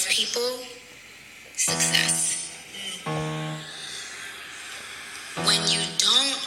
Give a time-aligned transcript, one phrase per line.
[0.00, 0.58] scares people,
[1.56, 2.48] success.
[5.44, 6.40] When you don't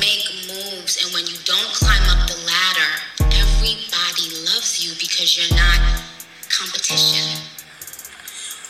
[0.00, 2.92] make moves and when you don't climb up the ladder,
[3.32, 5.80] everybody loves you because you're not
[6.48, 7.40] competition.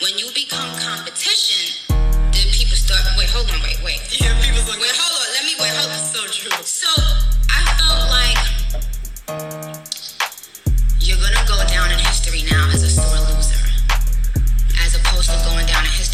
[0.01, 1.95] When you become competition,
[2.31, 3.01] then people start.
[3.17, 3.99] Wait, hold on, wait, wait.
[4.21, 5.27] Yeah, people's like, Wait, hold on.
[5.33, 5.73] Let me wait.
[5.75, 5.99] Hold on.
[5.99, 6.63] so true.
[6.63, 6.89] So
[7.49, 8.39] I felt like
[10.99, 13.16] you're gonna go down in history now as a sore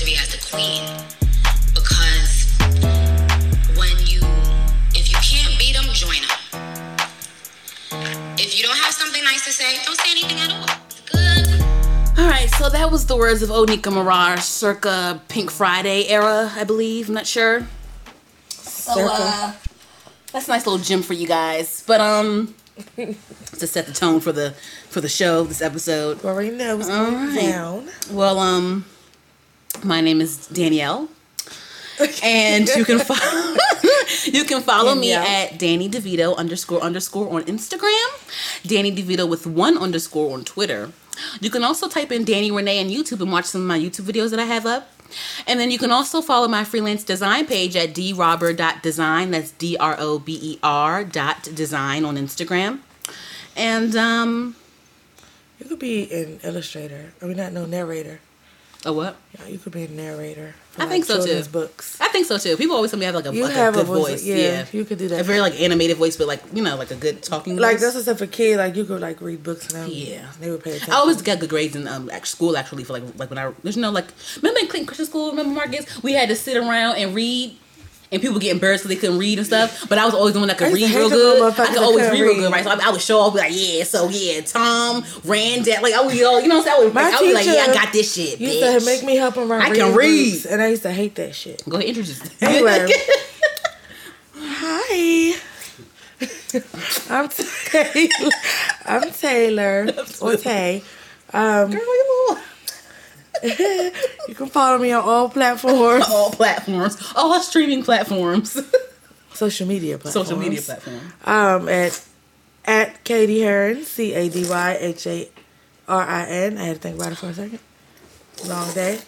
[0.04, 0.84] going down in history as the queen.
[1.74, 2.52] Because
[3.78, 4.22] when you,
[4.94, 6.30] if you can't beat them, join them.
[8.38, 10.68] If you don't have something nice to say, don't say anything at all.
[12.18, 16.64] All right, so that was the words of Onika Maraj, circa Pink Friday era, I
[16.64, 17.10] believe.
[17.10, 17.66] I'm not sure.
[18.50, 19.54] So uh,
[20.32, 21.84] that's a nice little gem for you guys.
[21.88, 22.54] But um,
[22.98, 24.52] to set the tone for the
[24.90, 26.24] for the show, this episode.
[26.24, 27.40] Already know what's going Alright.
[27.40, 27.90] down.
[28.12, 28.86] Well, um,
[29.84, 31.08] my name is Danielle,
[32.24, 33.56] and you can follow
[34.26, 38.08] you can follow me at Danny DeVito underscore underscore on Instagram,
[38.66, 40.92] Danny DeVito with one underscore on Twitter.
[41.40, 44.06] You can also type in Danny Renee on YouTube and watch some of my YouTube
[44.06, 44.90] videos that I have up.
[45.46, 49.30] And then you can also follow my freelance design page at drobber.design.
[49.30, 52.80] That's D R O B E R dot design on Instagram.
[53.56, 54.56] And um,
[55.60, 57.14] You could be an illustrator.
[57.22, 58.22] I mean, not no narrator.
[58.86, 59.16] A what?
[59.40, 60.54] Yeah, you could be a narrator.
[60.72, 61.42] For I think so, too.
[61.52, 62.00] Books.
[62.02, 62.58] I think so too.
[62.58, 64.10] People always tell me I have like a, You like have a a good voice,
[64.12, 64.24] voice.
[64.26, 65.22] yeah, Yeah, you could do that.
[65.22, 67.94] A very like animated voice, but like you know, like a good talking Like voice.
[67.94, 68.58] that's up for kids.
[68.58, 69.90] Like you could like read books and them.
[69.92, 70.28] Yeah.
[70.40, 70.94] They would pay attention.
[70.94, 73.78] I always got good grades in um school actually for like like when I there's
[73.78, 77.14] no like remember in Clinton Christian School remember Marcus we had to sit around and
[77.16, 77.56] read
[78.14, 80.40] and people get embarrassed because they couldn't read and stuff but I was always the
[80.40, 82.80] one that could read real good I could always read real good right so I,
[82.88, 86.24] I would show off be like yeah so yeah Tom Randall like I would you
[86.24, 87.74] know you know what I'm saying I would, My I would be like yeah I
[87.74, 88.80] got this shit used bitch.
[88.80, 90.46] to make me help him I can read.
[90.46, 91.64] and I used to hate that shit.
[91.68, 92.88] go ahead introduce Anyway.
[94.36, 95.40] Hi.
[97.10, 98.32] I'm Taylor.
[98.86, 99.88] I'm Taylor.
[100.22, 100.84] Or Tay.
[101.34, 101.72] Um,
[104.28, 108.58] you can follow me on all platforms, all platforms all streaming platforms
[109.34, 110.28] social media platforms.
[110.28, 112.02] social media platforms Um, at
[112.66, 115.30] at Cady Harin, C A D Y H A
[115.88, 116.58] R I N.
[116.58, 117.60] I had to think about it for a second.
[118.48, 119.00] Long day.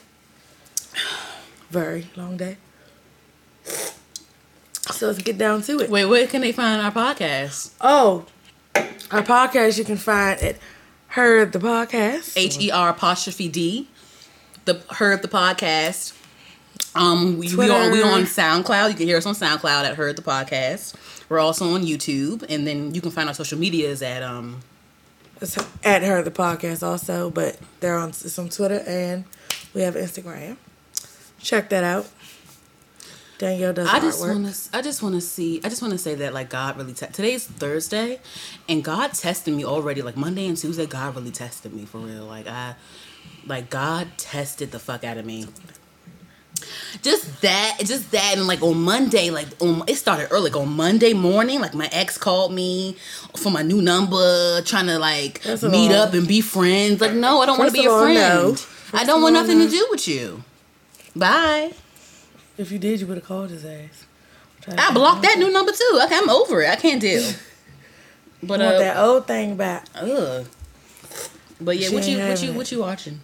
[1.70, 2.58] Very long day.
[4.92, 5.90] So let's get down to it.
[5.90, 8.26] wait where can they find our podcast Oh,
[9.12, 10.58] our podcast you can find at
[11.10, 12.34] Heard the Podcast.
[12.36, 13.88] H E R apostrophe D,
[14.66, 16.14] the Heard the podcast.
[16.96, 18.90] Um, we, we on we on SoundCloud.
[18.90, 20.96] You can hear us on SoundCloud at Heard the podcast.
[21.30, 24.62] We're also on YouTube, and then you can find our social medias at um.
[25.42, 29.26] It's at Heard the Podcast also, but they're on it's on Twitter and
[29.74, 30.58] we have Instagram.
[31.40, 32.08] Check that out.
[33.38, 34.78] Danielle does I just want to.
[34.78, 35.60] I just want to see.
[35.64, 36.94] I just want to say that like God really.
[36.94, 38.20] Te- today's Thursday,
[38.70, 40.02] and God tested me already.
[40.02, 42.24] Like Monday and Tuesday, God really tested me for real.
[42.24, 42.76] Like I,
[43.46, 45.48] like God tested the fuck out of me.
[47.02, 50.50] Just that, just that, and like on Monday, like on it started early.
[50.50, 52.96] Like on Monday morning, like my ex called me
[53.36, 57.02] for my new number, trying to like First meet all- up and be friends.
[57.02, 58.16] Like no, I don't want to be your all, friend.
[58.16, 58.56] no.
[58.94, 59.66] I don't want nothing no.
[59.66, 60.44] to do with you.
[61.16, 61.74] Bye.
[62.58, 64.06] If you did, you would have called his ass.
[64.78, 66.00] I blocked that new number too.
[66.06, 66.70] Okay, I'm over it.
[66.70, 67.34] I can't deal.
[68.44, 69.86] But uh, that old thing back.
[69.96, 70.46] ugh.
[71.60, 73.22] But yeah, She what you what you what you watching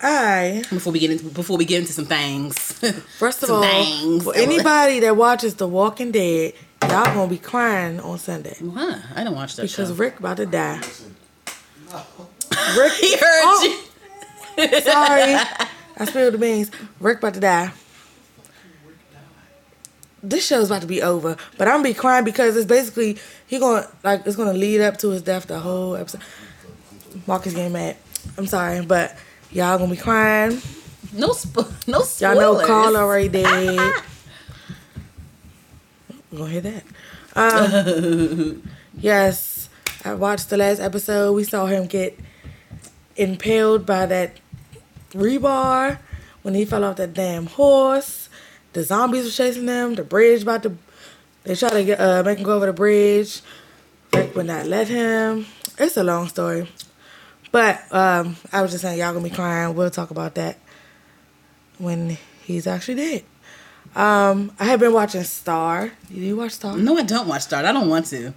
[0.00, 2.58] I before we get into before we get into some things?
[3.18, 4.24] first of all, things.
[4.24, 9.24] for anybody that watches The Walking Dead, y'all gonna be crying on Sunday Huh, I
[9.24, 9.94] don't watch that because show.
[9.94, 10.76] Rick about to die.
[12.78, 13.82] Rick, he heard Oh.
[14.58, 14.66] you.
[14.82, 15.34] sorry,
[15.96, 16.70] I spilled the beans.
[17.00, 17.72] Rick about to die.
[20.22, 23.58] This show's about to be over, but I'm gonna be crying because it's basically he
[23.58, 26.20] gonna like it's gonna lead up to his death the whole episode.
[27.26, 27.96] Marcus getting mad.
[28.38, 29.16] I'm sorry, but
[29.54, 30.60] y'all gonna be crying.
[31.12, 32.20] No, sp- no spoilers.
[32.20, 34.02] Y'all know Carl already dead.
[36.34, 36.84] Gonna hear that?
[37.36, 38.62] Um,
[38.98, 39.68] yes,
[40.04, 41.32] I watched the last episode.
[41.32, 42.18] We saw him get
[43.16, 44.40] impaled by that
[45.12, 45.98] rebar
[46.42, 48.28] when he fell off that damn horse.
[48.72, 49.94] The zombies were chasing them.
[49.94, 50.76] The bridge about to.
[51.44, 53.40] They tried to get uh, make him go over the bridge.
[54.12, 55.46] Rick would not let him.
[55.78, 56.68] It's a long story,
[57.54, 59.76] but um, I was just saying y'all gonna be crying.
[59.76, 60.58] We'll talk about that
[61.78, 63.24] when he's actually dead.
[63.94, 65.92] Um, I have been watching Star.
[66.08, 66.76] Do you watch Star?
[66.76, 67.64] No, I don't watch Star.
[67.64, 68.34] I don't want to.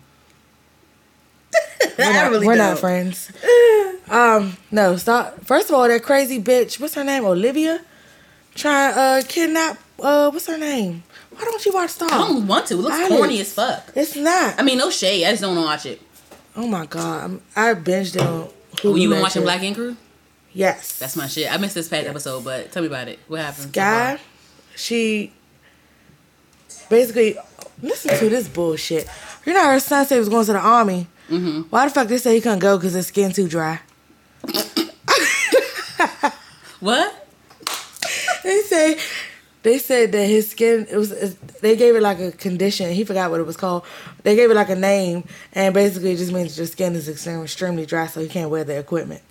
[1.98, 2.70] We're I not, really we're don't.
[2.70, 3.32] not friends.
[4.08, 5.44] Um, no, stop.
[5.44, 7.26] First of all, that crazy bitch, what's her name?
[7.26, 7.82] Olivia,
[8.54, 9.80] trying uh kidnap.
[10.00, 11.02] Uh, what's her name?
[11.32, 12.08] Why don't you watch Star?
[12.12, 12.76] I don't want to.
[12.76, 13.94] It looks I corny as fuck.
[13.96, 14.60] It's not.
[14.60, 15.26] I mean, no shade.
[15.26, 16.02] I just don't want to watch it.
[16.56, 18.50] oh my god, I'm, I binged it on.
[18.84, 19.42] Well, you been watching.
[19.44, 19.96] Black Ink Crew?
[20.54, 21.52] Yes, That's my shit.
[21.52, 23.20] I missed this past episode, but tell me about it.
[23.28, 23.72] What happened?
[23.74, 24.18] guy.
[24.76, 25.32] She
[26.90, 27.38] basically
[27.82, 29.08] listen to this bullshit.
[29.46, 31.08] You know, her son said he was going to the army.
[31.30, 31.62] Mm-hmm.
[31.70, 33.82] Why the fuck they say he couldn't go because his skin too dry?
[36.80, 37.28] What?
[38.44, 38.98] They say
[39.64, 42.92] they said that his skin it was they gave it like a condition.
[42.92, 43.84] He forgot what it was called.
[44.24, 47.86] They gave it like a name, and basically it just means your skin is extremely
[47.86, 49.22] dry, so you can't wear the equipment.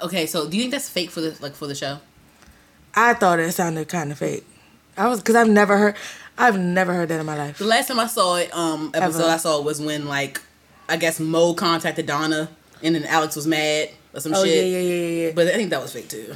[0.00, 1.98] Okay, so do you think that's fake for the like for the show?
[2.94, 4.44] I thought it sounded kind of fake.
[4.96, 5.96] I was because I've never heard
[6.36, 7.58] I've never heard that in my life.
[7.58, 9.30] The last time I saw it, um, episode Ever.
[9.30, 10.40] I saw was when like
[10.88, 12.48] I guess Mo contacted Donna,
[12.82, 14.54] and then Alex was mad or some Oh shit.
[14.66, 15.32] yeah, yeah, yeah, yeah.
[15.34, 16.34] But I think that was fake too.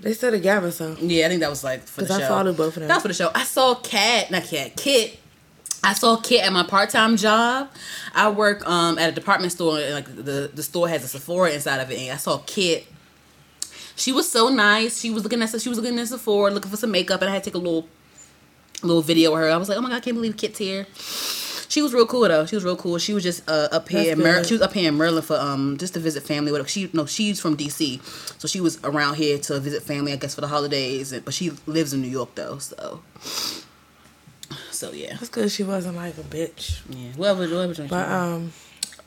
[0.00, 2.24] They still together, so Yeah, I think that was like for the 'Cause show.
[2.24, 2.88] I followed both of them.
[2.88, 3.30] That was for the show.
[3.34, 5.18] I saw Cat, not Cat, Kit.
[5.82, 7.68] I saw Kit at my part time job.
[8.14, 11.50] I work um at a department store, and like the the store has a Sephora
[11.50, 11.98] inside of it.
[11.98, 12.86] And I saw Kit.
[13.94, 15.00] She was so nice.
[15.00, 17.34] She was looking at she was looking at Sephora, looking for some makeup, and I
[17.34, 17.88] had to take a little
[18.82, 19.50] little video of her.
[19.50, 20.86] I was like, oh my god, I can't believe Kit's here.
[21.68, 22.46] She was real cool though.
[22.46, 22.98] She was real cool.
[22.98, 25.36] She was just uh, up here in Mer- she was up here in Maryland for
[25.36, 26.52] um just to visit family.
[26.52, 28.00] With she no she's from DC,
[28.40, 30.12] so she was around here to visit family.
[30.12, 32.58] I guess for the holidays, and, but she lives in New York though.
[32.58, 33.00] So
[34.70, 35.50] so yeah that's good.
[35.50, 36.80] She wasn't like a bitch.
[36.88, 37.10] yeah.
[37.16, 37.88] Whatever whatever.
[37.88, 38.52] But um,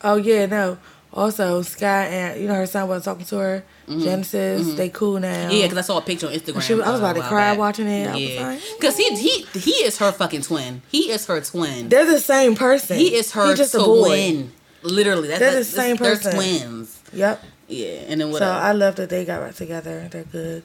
[0.02, 0.78] oh yeah, no.
[1.12, 3.64] Also, Sky and you know her son was talking to her.
[3.88, 5.48] Genesis, they cool now.
[5.48, 5.50] Mm-hmm.
[5.50, 6.62] yeah, because I saw a picture on Instagram.
[6.62, 7.58] She I was about to cry back.
[7.58, 8.16] watching it.
[8.16, 10.82] Yeah, like, because he he he is her fucking twin.
[10.88, 11.88] He is her twin.
[11.88, 12.96] they're the same person.
[12.98, 14.06] He is her He's just a boy.
[14.06, 14.52] twin.
[14.82, 17.02] Literally, that's, They're the that's, same they're twins.
[17.12, 17.42] Yep.
[17.68, 18.38] Yeah, and then what?
[18.38, 18.62] So else?
[18.62, 20.08] I love that they got back together.
[20.10, 20.62] They're good.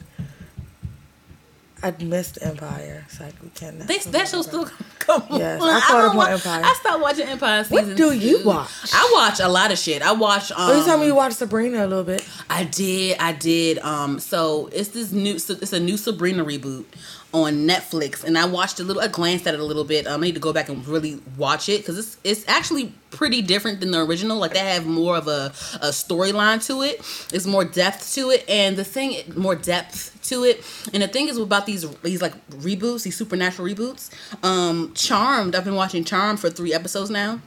[1.85, 3.03] I missed Empire.
[3.07, 3.87] It's like we cannot.
[3.87, 4.65] They, that show still
[4.99, 5.39] come on.
[5.39, 6.61] Yes, I don't up on wa- Empire.
[6.65, 8.45] I stopped watching Empire What do you two.
[8.47, 8.69] watch?
[8.93, 10.01] I watch a lot of shit.
[10.01, 10.51] I watch.
[10.51, 12.27] Um, Oh, you told me you watched Sabrina a little bit.
[12.49, 13.17] I did.
[13.19, 13.77] I did.
[13.79, 14.19] Um.
[14.19, 15.37] So it's this new.
[15.39, 16.85] So it's a new Sabrina reboot
[17.33, 19.01] on Netflix, and I watched a little.
[19.01, 20.07] I glanced at it a little bit.
[20.07, 23.41] Um, I need to go back and really watch it because it's it's actually pretty
[23.41, 24.37] different than the original.
[24.37, 27.01] Like they have more of a a storyline to it.
[27.29, 30.63] There's more depth to it, and the thing more depth to it.
[30.93, 34.09] And the thing is about these these like reboots, these supernatural reboots.
[34.43, 35.55] Um, Charmed.
[35.55, 37.39] I've been watching Charmed for three episodes now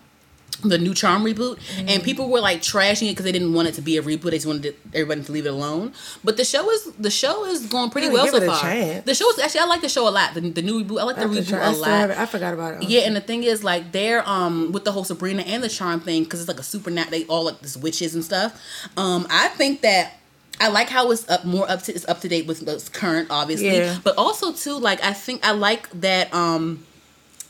[0.64, 3.74] the new Charm reboot, and people were like trashing it because they didn't want it
[3.74, 4.22] to be a reboot.
[4.32, 5.92] They just wanted it- everybody to leave it alone.
[6.24, 9.00] But the show is the show is going pretty well so far.
[9.04, 10.34] The show is actually I like the show a lot.
[10.34, 12.10] The, the new reboot I like the I, to reboot try- a lot.
[12.10, 12.88] I forgot about it.
[12.88, 16.00] Yeah, and the thing is, like, they're um with the whole Sabrina and the Charm
[16.00, 17.10] thing because it's like a supernat.
[17.10, 18.60] They all like this witches and stuff.
[18.96, 20.14] Um, I think that
[20.60, 23.28] I like how it's up more up to it's up to date with what's current,
[23.30, 23.76] obviously.
[23.76, 23.96] Yeah.
[24.02, 26.84] But also too, like, I think I like that um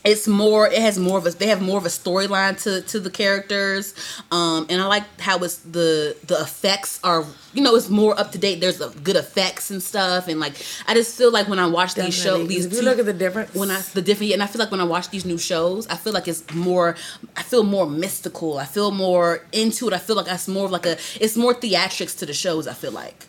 [0.05, 2.99] it's more it has more of a they have more of a storyline to to
[3.01, 3.93] the characters
[4.31, 8.31] um and i like how it's the the effects are you know it's more up
[8.31, 10.53] to date there's a good effects and stuff and like
[10.87, 13.05] i just feel like when i watch these shows these if you two- look at
[13.05, 15.37] the difference, when I the different and I feel like when I watch these new
[15.37, 16.95] shows, I feel like it's more
[17.35, 18.57] I feel more mystical.
[18.57, 19.93] I feel more into it.
[19.93, 22.73] I feel like it's more of like a it's more theatrics to the shows, I
[22.73, 23.25] feel like.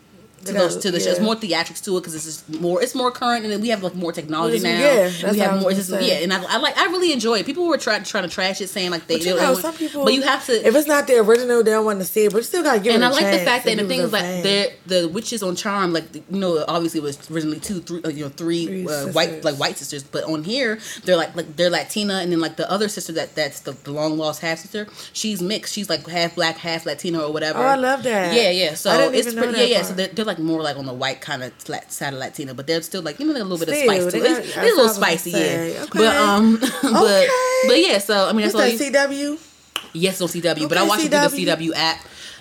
[0.46, 2.94] To those to the show, it's more theatrics to it because it's just more it's
[2.94, 4.70] more current and then we have like more technology now.
[4.70, 7.46] yeah, we have more just, yeah, and I, I like I really enjoy it.
[7.46, 10.04] People were trying trying to trash it, saying like they But you know, some people.
[10.04, 12.32] but you have to If it's not the original, they don't want to see it.
[12.32, 14.12] But you still gotta give and it I like the fact that the thing is
[14.12, 14.42] like
[14.86, 18.24] the witches on Charm, like you know, obviously it was originally two, three, uh, you
[18.24, 21.70] know, three, Three uh, white like white sisters, but on here they're like like they're
[21.70, 24.86] Latina, and then like the other sister that that's the, the long lost half sister,
[25.12, 27.58] she's mixed, she's like half black, half Latina or whatever.
[27.58, 28.34] Oh, I love that.
[28.34, 28.74] Yeah, yeah.
[28.74, 29.82] So it's pretty, yeah, yeah.
[29.82, 31.52] So they're, they're like more like on the white kind of
[31.90, 34.12] side of Latina, but they're still like you know like a little bit of spice
[34.12, 34.22] to it.
[34.22, 35.82] got- It's, it's a little what I was gonna spicy, yeah.
[35.84, 35.98] Okay.
[35.98, 37.28] But um, but Okay.
[37.68, 37.98] but yeah.
[37.98, 38.66] So I mean, that's all.
[38.66, 39.46] You, CW?
[39.92, 41.98] Yes, on CW, but I watched it through the CW app.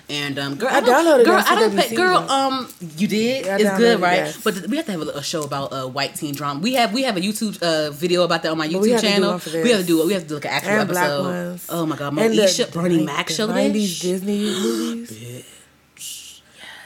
[0.08, 2.16] And um, girl, I I, downloaded girl, I don't CW pay, girl.
[2.28, 3.46] Um, you did.
[3.46, 4.16] Yeah, it's good, right?
[4.26, 4.42] yes.
[4.42, 6.58] But we have to have a, a show about uh, white teen drama.
[6.58, 8.98] We have we have a YouTube uh, video about that on my we YouTube do
[8.98, 9.40] channel.
[9.62, 10.06] we have to do it.
[10.08, 11.60] We have to do like an actual And episode.
[11.68, 13.46] Oh my god, Moesha, Bernie Mac show.
[13.46, 14.00] 90s Bitch.
[14.02, 15.44] Disney movies.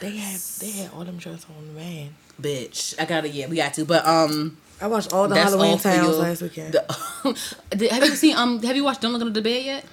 [0.01, 2.13] They had they had all them shows on demand.
[2.41, 3.85] Bitch, I gotta yeah, we got to.
[3.85, 6.73] But um, I watched all the Halloween towns last weekend.
[6.73, 8.61] The- have you seen um?
[8.63, 9.85] Have you watched Don't Look Under the Bed yet?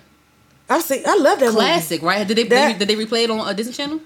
[0.69, 1.03] I've seen.
[1.07, 1.57] I love that movie.
[1.57, 2.27] Classic, right?
[2.27, 4.01] Did they, That- did they replay it on a Disney Channel?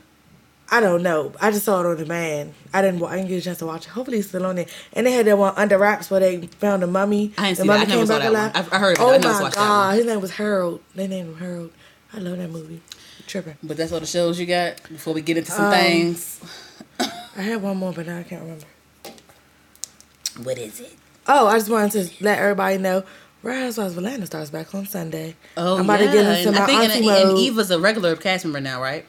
[0.68, 1.32] I don't know.
[1.40, 2.52] I just saw it on demand.
[2.74, 3.00] I didn't.
[3.04, 3.90] I didn't get a chance to watch it.
[3.90, 4.66] Hopefully, it's still on there.
[4.94, 7.32] And they had that one under wraps where they found a mummy.
[7.38, 7.78] I didn't the see that.
[7.78, 8.40] mummy I never saw that one.
[8.40, 8.68] alive.
[8.72, 8.96] I- I heard.
[8.98, 9.96] Oh I my that god, one.
[9.96, 10.80] his name was Harold.
[10.94, 11.70] They named him Harold.
[12.12, 12.80] I love that movie.
[13.26, 13.56] Tripping.
[13.62, 16.40] But that's all the shows you got before we get into some Um, things.
[17.00, 18.64] I had one more, but now I can't remember.
[20.42, 20.94] What is it?
[21.26, 23.02] Oh, I just wanted to let everybody know.
[23.42, 25.34] Real Housewives of Atlanta starts back on Sunday.
[25.56, 26.06] Oh, I'm about yeah.
[26.06, 27.28] to get into my I think auntie and, mode.
[27.30, 29.04] and Eva's a regular cast member now, right?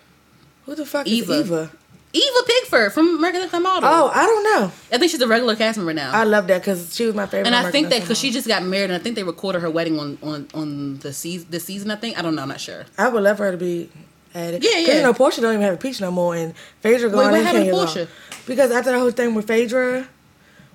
[0.66, 1.34] Who the fuck Eva.
[1.34, 1.72] is Eva?
[2.14, 3.90] Eva Pigford from American Next Model.
[3.90, 4.72] Oh, I don't know.
[4.92, 6.12] I think she's a regular cast member now.
[6.12, 7.48] I love that because she was my favorite.
[7.48, 9.62] and I American think that because she just got married, and I think they recorded
[9.62, 11.48] her wedding on on on the season.
[11.50, 12.18] The season, I think.
[12.18, 12.42] I don't know.
[12.44, 12.86] I'm not sure.
[12.98, 13.90] I would love for her to be
[14.36, 14.64] added.
[14.64, 14.96] Yeah, 'Cause, yeah.
[14.98, 17.18] You know, Porsha don't even have a peach no more, and Phaedra gone.
[17.26, 17.96] what and happened to Porsha?
[17.96, 18.08] gone.
[18.46, 20.08] Because after the whole thing with Phaedra,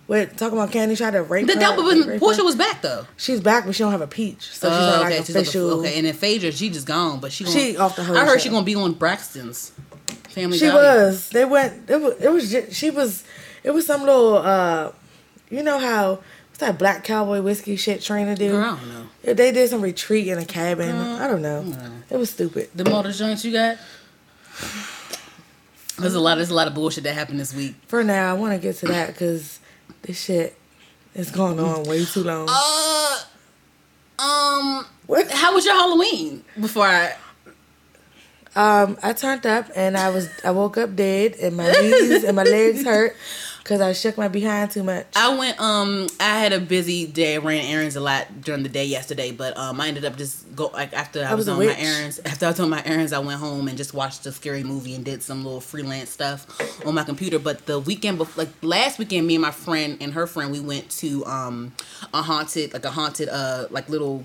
[0.09, 1.61] with talking about Kandi tried to rape The, her.
[1.61, 2.19] that, but rape when her.
[2.19, 3.07] Porsha was back though.
[3.17, 5.55] She's back, but she don't have a peach, so she's Oh, not like she's like
[5.55, 8.25] a- okay, and then Phaedra, she just gone, but she gonna, She off the I
[8.27, 9.73] heard she gonna be on Braxton's
[10.31, 11.29] Family She was.
[11.29, 11.89] They went.
[11.91, 12.15] It was.
[12.21, 12.51] It was.
[12.51, 13.23] Just, she was.
[13.63, 14.37] It was some little.
[14.39, 14.91] uh
[15.51, 16.21] You know how
[16.63, 18.51] that black cowboy whiskey shit Trina do?
[18.53, 19.35] Girl, I don't know.
[19.35, 20.95] They did some retreat in a cabin.
[20.97, 21.65] I don't know.
[22.11, 22.71] It was stupid.
[22.75, 23.77] The motor joints you got.
[25.99, 26.37] There's a lot.
[26.37, 27.75] There's a lot of bullshit that happened this week.
[27.87, 29.61] For now, I want to get to that because
[30.03, 30.57] this shit
[31.15, 32.49] is going on way too long.
[32.51, 33.19] Uh,
[34.19, 35.31] um, What?
[35.31, 36.45] how was your Halloween?
[36.61, 37.15] Before I,
[38.57, 40.29] Um, I turned up and I was.
[40.45, 43.15] I woke up dead and my knees and my legs hurt
[43.63, 45.07] because I shook my behind too much.
[45.15, 45.61] I went.
[45.61, 47.35] Um, I had a busy day.
[47.35, 50.55] I ran errands a lot during the day yesterday, but um, I ended up just
[50.57, 52.21] go like after I, I was, was on my errands.
[52.25, 54.95] After I was on my errands, I went home and just watched a scary movie
[54.95, 56.47] and did some little freelance stuff
[56.87, 57.39] on my computer.
[57.39, 60.61] But the weekend, bef- like last weekend, me and my friend and her friend, we
[60.61, 61.73] went to um
[62.13, 64.25] a haunted, like a haunted, uh, like little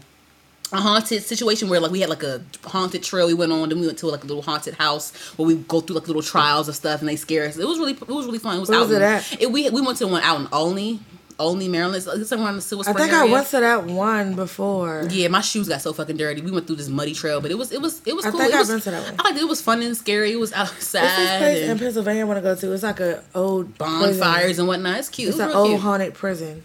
[0.73, 3.79] a haunted situation where like we had like a haunted trail we went on then
[3.79, 6.67] we went to like a little haunted house where we go through like little trials
[6.67, 8.69] of stuff and they scare us it was really it was really fun it was
[8.69, 9.41] Where out was it at?
[9.41, 10.99] it, we we went to one out in Olney
[11.39, 13.85] Olney Maryland it's like somewhere in the Silver I Spring think I went to that
[13.85, 15.07] one before.
[15.09, 17.57] yeah my shoes got so fucking dirty we went through this muddy trail but it
[17.57, 19.15] was it was it was I cool think it I've was, been to that one.
[19.19, 22.23] I liked it it was fun and scary it was outside this place in Pennsylvania
[22.23, 22.73] I want to go to?
[22.73, 24.61] It's like a old bonfires prison.
[24.63, 25.79] and whatnot it's cute It's it an old cute.
[25.81, 26.63] haunted prison.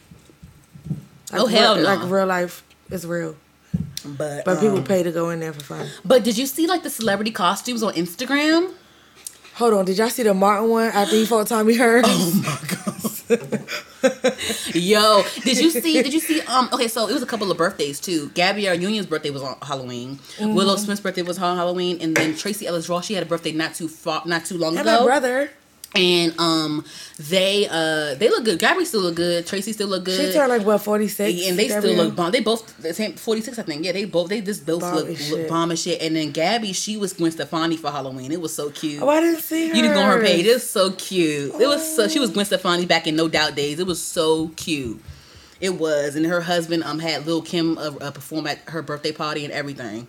[1.34, 1.94] Oh, hell real, no.
[1.94, 3.36] Like real life is real,
[4.04, 5.88] but but people um, pay to go in there for fun.
[6.04, 8.72] but did you see like the celebrity costumes on Instagram
[9.56, 12.04] Hold on, did y'all see the Martin one after he fought Tommy Hearns?
[12.06, 12.82] Oh my god.
[14.74, 16.02] Yo, did you see?
[16.02, 16.40] Did you see?
[16.42, 18.30] Um, okay, so it was a couple of birthdays too.
[18.30, 20.16] Gabby, Gabrielle Union's birthday was on Halloween.
[20.36, 20.54] Mm-hmm.
[20.54, 23.52] Willow Smith's birthday was on Halloween, and then Tracee Ellis Ross she had a birthday
[23.52, 25.00] not too far, not too long and ago.
[25.00, 25.50] my brother,
[25.94, 26.84] And um,
[27.18, 28.58] they uh they look good.
[28.58, 29.46] Gabby still look good.
[29.46, 30.18] Tracy still look good.
[30.18, 32.32] she turned like what forty six, and they still look bomb.
[32.32, 33.84] They both the same forty six, I think.
[33.84, 36.00] Yeah, they both they just both Bomb look, look bomb as shit.
[36.00, 38.32] And then Gabby, she was Gwen Stefani for Halloween.
[38.32, 39.02] It was so cute.
[39.02, 39.74] Oh, I didn't see her.
[39.74, 40.46] You didn't go on her page.
[40.46, 41.54] It's so cute.
[41.60, 43.78] It was so she was Gwen Stefani back in No Doubt days.
[43.78, 44.98] It was so cute.
[45.60, 49.12] It was, and her husband um had Lil Kim uh, uh, perform at her birthday
[49.12, 50.08] party and everything.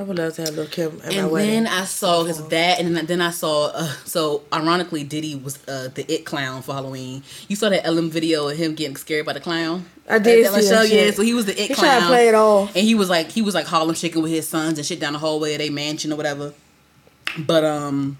[0.00, 2.80] I would love to have Lil Kim at my And then I saw his that,
[2.80, 7.22] and then, I saw uh, so ironically Diddy was uh, the it clown for Halloween.
[7.48, 9.84] You saw that Ellen video of him getting scared by the clown.
[10.08, 11.16] I did see that Yeah, shit.
[11.16, 11.84] so he was the it He clown.
[11.84, 12.74] tried to play it off.
[12.74, 15.12] and he was like he was like Harlem shaking with his sons and shit down
[15.12, 16.54] the hallway of their mansion or whatever.
[17.38, 18.16] But um,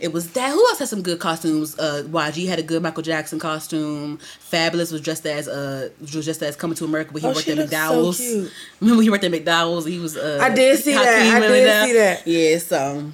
[0.00, 0.50] it was that.
[0.52, 1.78] Who else had some good costumes?
[1.78, 4.18] Uh, YG had a good Michael Jackson costume.
[4.52, 7.48] Fabolous was dressed as uh was dressed as Coming to America, but he Oh, worked
[7.48, 8.16] at looks so McDowell's.
[8.18, 8.52] cute.
[8.80, 9.86] Remember he worked at McDowell's?
[9.86, 10.16] He was.
[10.16, 11.34] Uh, I did see that.
[11.34, 11.84] I did now.
[11.86, 12.26] see that.
[12.26, 13.12] Yeah, so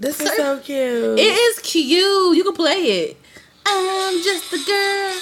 [0.00, 1.18] This is so cute.
[1.18, 2.36] it is cute.
[2.36, 2.72] You can play
[3.04, 3.16] it.
[3.66, 5.14] I'm just a girl.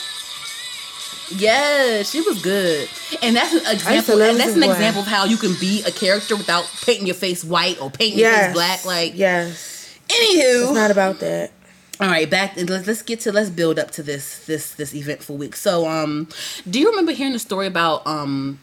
[1.33, 2.89] Yeah, she was good,
[3.23, 4.21] and that's an example.
[4.21, 4.71] And that's an one.
[4.71, 8.19] example of how you can be a character without painting your face white or painting
[8.19, 8.85] your face black.
[8.85, 9.80] Like, yes,
[10.11, 11.52] anywho, it's not about that.
[12.00, 12.57] all right, back.
[12.57, 15.57] Let's let's get to let's build up to this this this eventful week.
[15.57, 16.29] So, um,
[16.69, 18.59] do you remember hearing the story about um,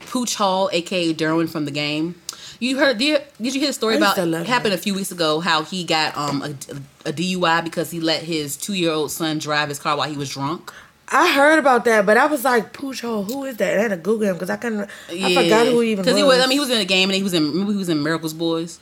[0.00, 2.14] Pooch Hall, aka Derwin from the game?
[2.58, 2.98] You heard?
[2.98, 4.18] Did you, did you hear the story about?
[4.18, 5.40] It happened a few weeks ago.
[5.40, 6.50] How he got um a,
[7.08, 10.16] a DUI because he let his two year old son drive his car while he
[10.16, 10.70] was drunk.
[11.12, 13.78] I heard about that, but I was like, Pooch Hall, who is that?
[13.78, 14.88] I had to Google him because I couldn't.
[15.08, 16.06] I forgot who he even was.
[16.06, 16.38] Because he was.
[16.38, 17.48] I mean, he was in a game and he was in.
[17.50, 18.78] Remember, he was in Miracles Boys.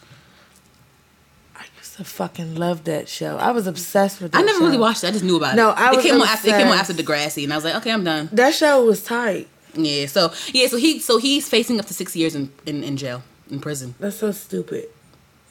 [1.99, 3.37] I used to fucking love that show.
[3.39, 4.31] I was obsessed with.
[4.33, 4.65] that I never show.
[4.67, 5.09] really watched it.
[5.09, 5.75] I just knew about No, it.
[5.77, 6.49] No, I it was came on after.
[6.49, 7.09] It came on after obsessed.
[7.09, 8.29] Degrassi, and I was like, okay, I'm done.
[8.33, 9.49] That show was tight.
[9.75, 10.07] Yeah.
[10.07, 10.69] So yeah.
[10.69, 10.99] So he.
[11.01, 13.95] So he's facing up to six years in in, in jail in prison.
[13.99, 14.89] That's so stupid.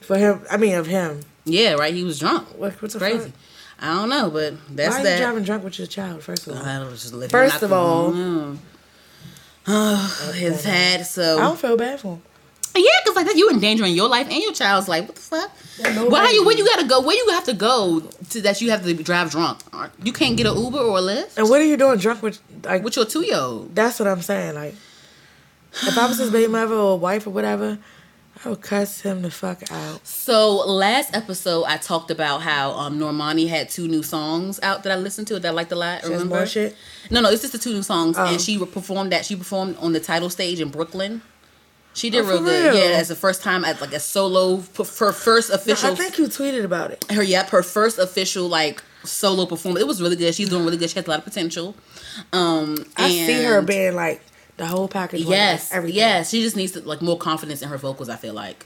[0.01, 1.21] For him, I mean, of him.
[1.43, 1.73] Yeah.
[1.73, 1.93] Right.
[1.93, 2.47] He was drunk.
[2.57, 3.19] What, what the Crazy.
[3.25, 3.31] fuck?
[3.79, 5.19] I don't know, but that's Why are that.
[5.19, 6.23] you driving drunk with your child?
[6.23, 8.57] First of all, I was just living First of all-.
[9.67, 11.05] Oh, his head.
[11.05, 12.21] So I don't feel bad for him.
[12.77, 15.07] Yeah, because like that, you endangering your life and your child's life.
[15.07, 15.51] What the fuck?
[16.11, 16.45] Why you?
[16.45, 17.01] Where you gotta go?
[17.01, 19.59] Where you have to go to that you have to drive drunk?
[20.03, 22.39] You can't get an Uber or a Lyft And what are you doing drunk with?
[22.63, 23.75] Like, with your two year old.
[23.75, 24.55] that's what I'm saying.
[24.55, 24.75] Like,
[25.83, 27.77] if I was his baby mother or wife or whatever,
[28.43, 30.05] I would cuss him the fuck out.
[30.05, 34.91] So last episode, I talked about how um, Normani had two new songs out that
[34.91, 36.01] I listened to that I liked a lot.
[36.03, 36.45] She Remember?
[37.09, 38.25] No, no, it's just the two new songs, Oh.
[38.25, 39.25] and she performed that.
[39.25, 41.21] She performed on the Tidal stage in Brooklyn.
[41.97, 42.73] She did Oh, real good.
[42.75, 42.75] real?
[42.89, 45.91] Yeah, as the first time at like a solo, her first No, official.
[45.91, 47.03] I think you tweeted about it.
[47.11, 49.81] her yep, her first official like solo performance.
[49.83, 50.33] It was really good.
[50.35, 50.89] She's doing really good.
[50.89, 51.75] She has a lot of potential.
[52.33, 54.21] Um, I see her being like
[54.57, 55.21] the whole package.
[55.21, 55.97] like, Yes, everything.
[55.97, 56.29] yes.
[56.29, 58.09] She just needs to like more confidence in her vocals.
[58.09, 58.65] I feel like,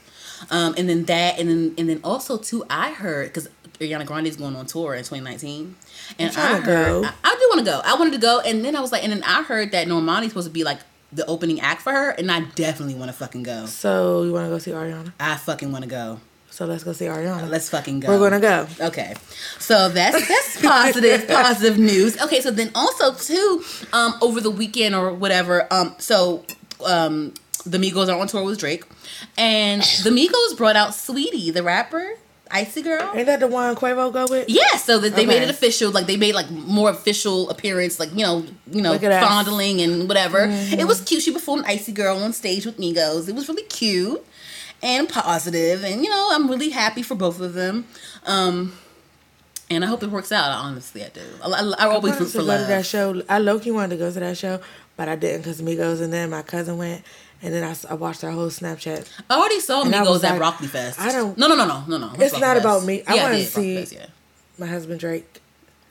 [0.50, 3.48] um, and then that, and then and then also too, I heard because
[3.80, 5.74] Ariana Grande is going on tour in 2019,
[6.18, 7.04] and I heard.
[7.06, 7.80] I, I do want to go.
[7.84, 10.28] I wanted to go, and then I was like, and then I heard that Normani's
[10.28, 10.78] supposed to be like
[11.12, 13.66] the opening act for her, and I definitely want to fucking go.
[13.66, 15.12] So you want to go see Ariana?
[15.20, 16.20] I fucking want to go.
[16.50, 17.48] So let's go see Ariana.
[17.48, 18.08] Let's fucking go.
[18.08, 18.66] We're gonna go.
[18.78, 19.14] Okay,
[19.58, 22.20] so that's that's positive positive news.
[22.20, 23.64] Okay, so then also too,
[23.94, 26.44] um, over the weekend or whatever, um, so
[26.84, 27.32] um,
[27.64, 28.84] the Migos are on tour with Drake,
[29.38, 32.16] and the Migos brought out Saweetie, the rapper,
[32.52, 33.10] Icy Girl.
[33.14, 34.48] Ain't that the one Quavo go with?
[34.48, 38.10] Yeah, so that they made it official, like they made like more official appearance, like
[38.10, 39.26] you know, you know, Look at that.
[39.26, 40.46] fondling and whatever.
[40.50, 41.22] It was cute.
[41.22, 43.28] She performed Icy Girl on stage with Migos.
[43.28, 44.24] It was really cute
[44.82, 47.86] and positive, and you know, I'm really happy for both of them.
[48.26, 48.74] Um,
[49.70, 50.50] and I hope it works out.
[50.50, 51.22] Honestly, I do.
[51.42, 53.22] I, I, I I always wanted root to for go to that show.
[53.28, 54.60] I low key wanted to go to that show,
[54.96, 57.02] but I didn't because Migos and then my cousin went,
[57.42, 59.08] and then I watched their whole Snapchat.
[59.28, 61.00] I already saw And I Migos at like, Broccoli Fest.
[61.00, 62.12] I don't- No, no, no, no, no, no.
[62.18, 62.60] It's not Fest.
[62.60, 63.02] about me.
[63.06, 64.06] I yeah, wanna see- Fest, yeah.
[64.58, 65.40] My husband Drake.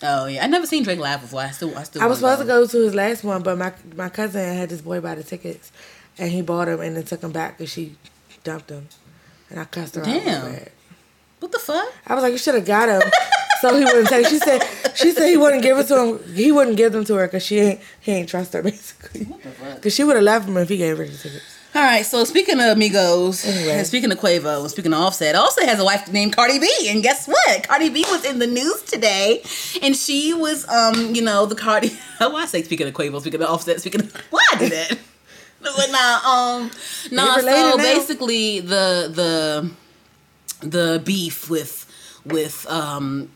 [0.03, 1.41] Oh yeah, I never seen Drake live before.
[1.41, 2.01] I still, I still.
[2.01, 4.81] I was supposed to go to his last one, but my my cousin had this
[4.81, 5.71] boy buy the tickets,
[6.17, 7.95] and he bought them and then took them back because she
[8.43, 8.87] dumped them,
[9.51, 10.07] and I cussed her out.
[10.07, 10.65] real Damn.
[11.39, 11.87] What the fuck?
[12.07, 13.01] I was like, you should have got him,
[13.61, 14.27] so he wouldn't take.
[14.27, 14.61] She said,
[14.95, 16.33] she said he wouldn't give it to him.
[16.33, 19.25] He wouldn't give them to her because she ain't he ain't trust her basically.
[19.25, 19.75] What the fuck?
[19.75, 21.57] Because she would have left him if he gave her the tickets.
[21.73, 23.81] All right, so speaking of Migos, Anyway.
[23.85, 27.01] speaking of Quavo, and speaking of Offset, Offset has a wife named Cardi B, and
[27.01, 27.65] guess what?
[27.65, 29.41] Cardi B was in the news today,
[29.81, 31.97] and she was, um, you know, the Cardi.
[32.17, 34.97] Why I say speaking of Quavo, speaking of Offset, speaking of why I did that?
[35.61, 36.71] but nah, um,
[37.09, 37.37] nah.
[37.37, 37.77] So now?
[37.77, 39.71] basically, the
[40.61, 41.85] the the beef with
[42.25, 43.29] with um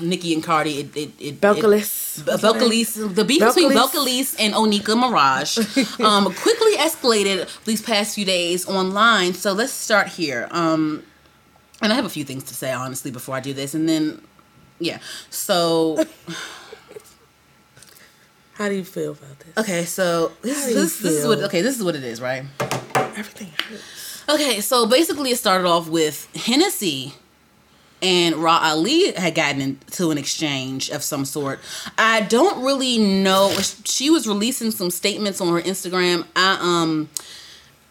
[0.00, 2.20] Nicki and Cardi, it it, it Belcalis.
[2.22, 4.34] Belcalis, the beef between Belcalis.
[4.34, 9.34] Belcalis and Onika Maraj um, quickly escalated these past few days online.
[9.34, 10.48] So let's start here.
[10.50, 11.04] Um,
[11.80, 13.74] and I have a few things to say, honestly, before I do this.
[13.74, 14.20] And then,
[14.80, 14.98] yeah.
[15.30, 16.04] So,
[18.54, 19.56] How do you feel about this?
[19.58, 22.02] okay, so this, How do you this, this is what, okay, this is what it
[22.02, 22.44] is, right?
[22.94, 24.24] Everything hurts.
[24.28, 27.14] Okay, so basically, it started off with Hennessy
[28.02, 31.60] and Rah Ali had gotten into an exchange of some sort.
[31.96, 33.52] I don't really know.
[33.84, 36.24] She was releasing some statements on her Instagram.
[36.36, 37.08] I um.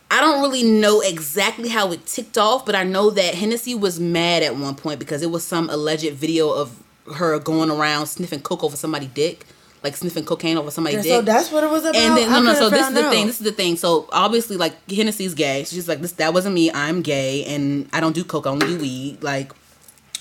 [0.10, 4.00] I don't really know exactly how it ticked off, but I know that Hennessy was
[4.00, 6.82] mad at one point because it was some alleged video of
[7.15, 9.46] her going around sniffing coke over somebody's dick,
[9.84, 11.12] like sniffing cocaine over somebody's Yeah, dick.
[11.12, 11.98] so that's what it was about.
[11.98, 12.54] And then no, no.
[12.54, 13.12] So this is the out.
[13.12, 13.28] thing.
[13.28, 13.76] This is the thing.
[13.76, 15.65] So obviously, like Hennessy's gay.
[15.65, 16.13] So she's like, this.
[16.13, 16.72] That wasn't me.
[16.72, 18.48] I'm gay, and I don't do coke.
[18.48, 19.22] I only do weed.
[19.22, 19.52] Like,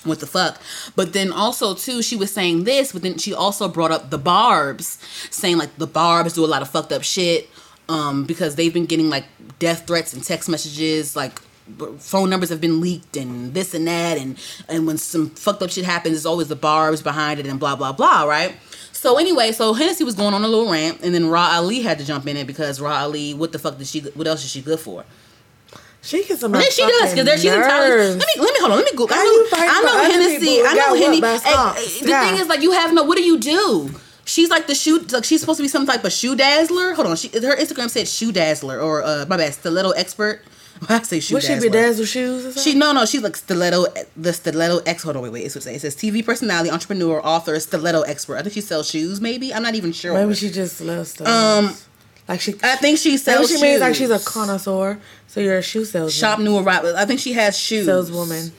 [0.07, 0.61] what the fuck?
[0.95, 4.17] But then also too, she was saying this, but then she also brought up the
[4.17, 7.49] Barbs, saying like the Barbs do a lot of fucked up shit.
[7.89, 9.23] Um, because they've been getting like
[9.59, 11.39] death threats and text messages, like
[11.99, 15.69] phone numbers have been leaked and this and that, and and when some fucked up
[15.69, 18.55] shit happens, there's always the Barbs behind it and blah blah blah, right?
[18.91, 21.99] So anyway, so Hennessy was going on a little rant, and then Rah Ali had
[21.99, 23.99] to jump in it because Rah Ali, what the fuck did she?
[24.01, 25.05] What else is she good for?
[26.07, 26.41] She gets.
[26.41, 28.15] I mean, she does because there she's entirely.
[28.15, 28.77] Let me let me hold on.
[28.77, 29.07] Let me go.
[29.11, 30.61] I know, I know Hennessy.
[30.63, 31.19] I know Henny.
[31.19, 32.29] Hey, the Yeah.
[32.29, 33.03] thing is, like, you have no.
[33.03, 33.91] What do you do?
[34.23, 34.99] She's like the shoe.
[34.99, 36.93] Like she's supposed to be some type of shoe dazzler.
[36.93, 37.15] Hold on.
[37.17, 40.41] She her Instagram said shoe dazzler or uh my bad stiletto expert.
[40.89, 42.73] I say shoe Would she be dazzle shoes or something?
[42.73, 45.65] She no no she's like stiletto the stiletto ex hold on wait wait it's what
[45.65, 45.83] it says.
[45.83, 49.63] it says TV personality entrepreneur author stiletto expert I think she sells shoes maybe I'm
[49.63, 51.27] not even sure Maybe she just loves stuff.
[51.27, 51.73] Um,
[52.27, 52.53] like she.
[52.63, 54.99] I think she sells she means like she's a connoisseur.
[55.27, 56.09] So you're a shoe salesman.
[56.09, 58.51] shop new arrival I think she has shoes saleswoman,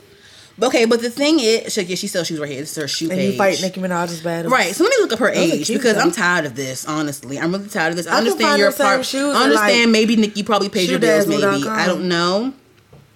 [0.62, 3.10] okay but the thing is she, yeah, she sells shoes right here It's her shoe
[3.10, 4.52] and page you fight Nicki Minaj's battles.
[4.52, 6.02] Right, so let me look up her Those age because though.
[6.02, 6.86] I'm tired of this.
[6.86, 8.06] Honestly, I'm really tired of this.
[8.06, 9.04] I, I understand your part.
[9.04, 11.26] shoes I understand like, maybe Nicki probably pays your bills.
[11.26, 12.52] Maybe I don't know.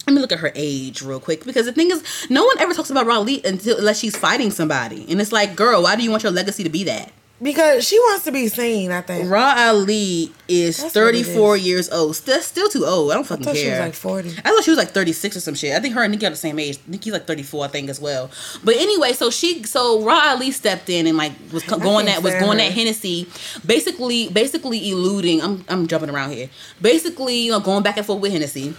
[0.06, 2.74] Let me look at her age real quick because the thing is, no one ever
[2.74, 6.10] talks about Raleigh until unless she's fighting somebody, and it's like, girl, why do you
[6.10, 7.12] want your legacy to be that?
[7.42, 8.92] Because she wants to be seen.
[8.92, 9.28] I think.
[9.28, 11.66] Rah Ali is That's 34 is.
[11.66, 12.14] years old.
[12.14, 13.10] Still, still too old.
[13.10, 13.64] I don't I fucking thought care.
[13.64, 14.28] she was like forty.
[14.44, 15.74] I thought she was like 36 or some shit.
[15.74, 16.78] I think her and Nicki are the same age.
[16.86, 18.30] Nicki's like 34, I think, as well.
[18.62, 22.18] But anyway, so she, so Rah Ali stepped in and like was co- going can't
[22.18, 22.64] at was going her.
[22.66, 23.28] at Hennessy,
[23.66, 25.42] basically, basically eluding.
[25.42, 26.48] I'm I'm jumping around here.
[26.80, 28.74] Basically, you know, going back and forth with Hennessy.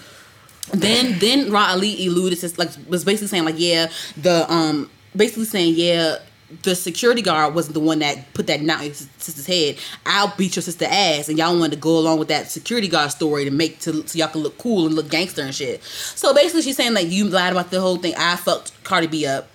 [0.73, 5.73] then then Rah Ali eluded like was basically saying like yeah the um basically saying
[5.75, 6.15] yeah
[6.61, 9.77] the security guard wasn't the one that put that knot in his sister's head.
[10.05, 13.11] I'll beat your sister ass, and y'all wanted to go along with that security guard
[13.11, 15.83] story to make to so y'all can look cool and look gangster and shit.
[15.83, 18.13] So basically, she's saying like you lied about the whole thing.
[18.17, 19.49] I fucked Cardi B up.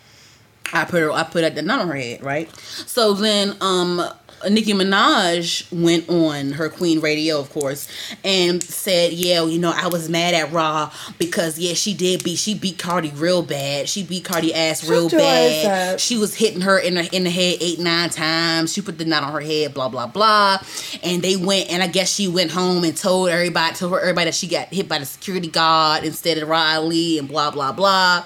[0.72, 1.10] I put her.
[1.10, 2.54] I put that knot on her head, right?
[2.56, 4.02] So then, um,
[4.48, 7.88] Nicki Minaj went on her Queen Radio, of course,
[8.24, 12.36] and said, "Yeah, you know, I was mad at Raw because yeah, she did beat
[12.38, 13.88] she beat Cardi real bad.
[13.88, 16.00] She beat Cardi ass real your ass bad.
[16.00, 18.72] She was hitting her in the in the head eight nine times.
[18.72, 19.74] She put the knot on her head.
[19.74, 20.58] Blah blah blah.
[21.02, 24.26] And they went, and I guess she went home and told everybody, told her everybody
[24.26, 28.24] that she got hit by the security guard instead of Riley, and blah blah blah."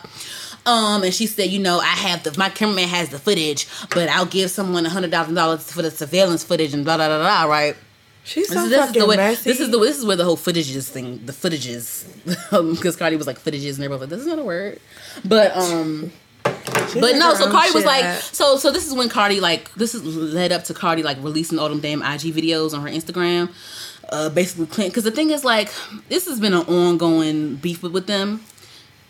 [0.64, 4.08] Um, and she said, you know, I have the my cameraman has the footage, but
[4.08, 7.18] I'll give someone a hundred thousand dollars for the surveillance footage and blah blah blah
[7.18, 7.44] blah.
[7.52, 7.76] Right?
[8.24, 9.16] She's This so is, this is fucking the way.
[9.16, 9.50] messy.
[9.50, 12.06] This is the this is where the whole footages thing, the footages,
[12.76, 14.78] because Cardi was like footages, and everybody was like, this is not a word.
[15.24, 16.12] But um,
[16.92, 17.34] She but no.
[17.34, 20.62] So Cardi was like, so so this is when Cardi like this is led up
[20.64, 23.50] to Cardi like releasing all them damn IG videos on her Instagram.
[24.08, 24.90] Uh, basically, Clint.
[24.92, 25.70] Because the thing is, like,
[26.10, 28.42] this has been an ongoing beef with, with them,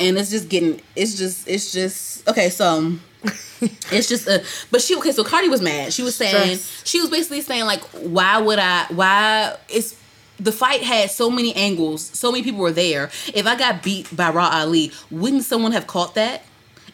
[0.03, 0.81] and it's just getting.
[0.97, 1.49] It's just.
[1.49, 2.51] It's just okay.
[2.51, 2.95] So.
[3.93, 6.83] it's just a but she okay so cardi was mad she was saying Stress.
[6.85, 9.97] she was basically saying like why would i why it's
[10.41, 14.15] the fight had so many angles so many people were there if i got beat
[14.17, 16.43] by raw ali wouldn't someone have caught that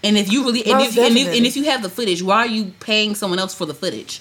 [0.04, 2.36] and if you really and if, and, if, and if you have the footage why
[2.36, 4.20] are you paying someone else for the footage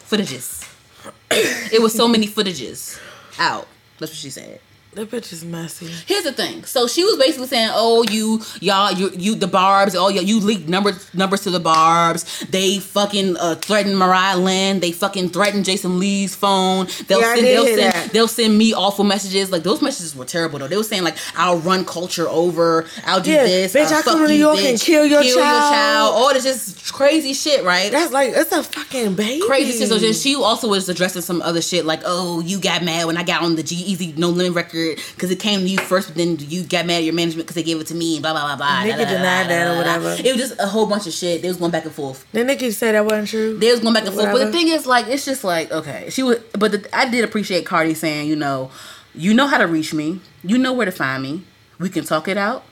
[0.00, 0.66] footages
[1.30, 2.98] it was so many footages
[3.38, 4.60] out that's what she said
[4.94, 5.86] that bitch is messy.
[6.06, 6.64] Here's the thing.
[6.64, 9.94] So she was basically saying, "Oh, you, y'all, you, you, the Barb's.
[9.94, 12.40] Oh, yeah, you leaked numbers, numbers to the Barb's.
[12.46, 14.80] They fucking uh, threatened Mariah Lynn.
[14.80, 16.88] They fucking threatened Jason Lee's phone.
[17.06, 18.12] They'll Yeah, I send, did they'll send, that.
[18.12, 19.52] they'll send me awful messages.
[19.52, 20.68] Like those messages were terrible though.
[20.68, 22.86] They were saying like, I'll run Kulture over.
[23.04, 23.74] I'll do Yeah, this.
[23.74, 26.92] bitch, I'll I come to New York and bitch, kill your child." All this just
[26.92, 27.92] crazy shit, right?
[27.92, 29.42] That's like it's a fucking baby.
[29.46, 29.88] crazy shit.
[29.88, 33.16] So then she also was addressing some other shit like, oh, you got mad when
[33.16, 34.77] I got on the G-Eazy No Limit record
[35.14, 37.54] because it came to you first, but then you got mad at your management because
[37.54, 38.84] they gave it to me and blah blah blah blah.
[38.84, 40.16] Nicki da, da, da, denied that or whatever.
[40.18, 41.42] It was just a whole bunch of shit.
[41.42, 42.26] They was going back and forth.
[42.32, 43.58] Then Nicki said that wasn't true.
[43.58, 44.32] They was going back and forth.
[44.32, 46.38] But the thing is, like, it's just like okay, she was.
[46.58, 48.70] But the, I did appreciate Cardi saying, you know,
[49.14, 50.20] you know how to reach me.
[50.42, 51.44] You know where to find me.
[51.78, 52.64] We can talk it out,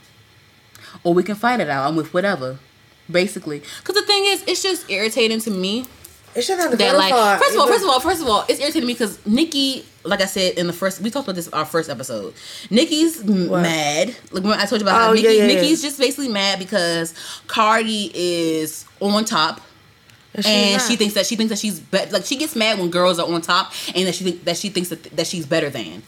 [1.05, 1.89] or we can fight it out.
[1.89, 2.59] I'm with whatever.
[3.09, 5.87] Basically, because the thing is, it's just irritating to me
[6.37, 8.61] It shouldn't have that like first of all, first of all, first of all, it's
[8.61, 11.55] irritating me because Nicki, like I said in the first, we talked about this in
[11.55, 12.35] our first episode.
[12.71, 13.63] Nicki's What?
[13.63, 14.15] mad.
[14.31, 15.47] Like when I told you about how Oh, Nicki, yeah, yeah, yeah.
[15.61, 17.15] Nicki's just basically mad because
[17.47, 19.61] Cardi is on top.
[20.45, 20.83] And not.
[20.83, 23.27] she thinks that she thinks that she's be- like she gets mad when girls are
[23.27, 26.03] on top and that she think that she thinks that, that she's better than.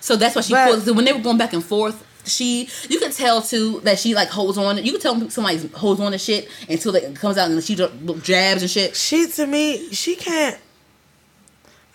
[0.00, 0.84] So that's why she But- pulls.
[0.86, 4.14] So when they were going back and forth, she you can tell too that she
[4.14, 4.82] like holds on.
[4.84, 8.62] You can tell somebody holds on to shit until it comes out and she jabs
[8.62, 8.96] and shit.
[8.96, 10.58] she to me, she can't.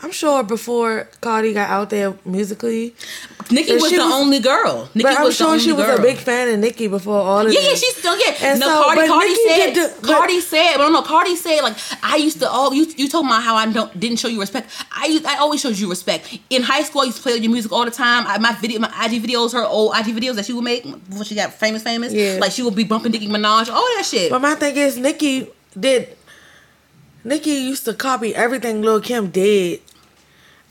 [0.02, 2.94] I'm sure before Cardi got out there musically,
[3.54, 4.90] Nicki And was the only girl.
[4.96, 6.00] Nicki but I'm was sure she was girl.
[6.00, 7.70] a big fan of Nicki before all of Yeah, this.
[7.70, 8.48] yeah, she's still yeah.
[8.52, 11.78] And no, so, Cardi, Cardi said, the- but- Cardi said, but no, Cardi said like
[12.02, 12.48] I used to.
[12.50, 14.70] Oh, you you told me how I don't didn't show you respect.
[14.92, 17.02] I I always showed you respect in high school.
[17.02, 18.26] I used to play your music all the time.
[18.28, 21.24] I, my video, my IG videos, her old IG videos that she would make before
[21.26, 22.12] she got famous, famous.
[22.14, 22.40] Yeah.
[22.42, 24.32] like she would be bumping Nicki Minaj, all that shit.
[24.32, 25.48] But my thing is, Nicki
[25.80, 26.16] did.
[27.26, 29.80] Nicki used to copy everything Lil Kim did,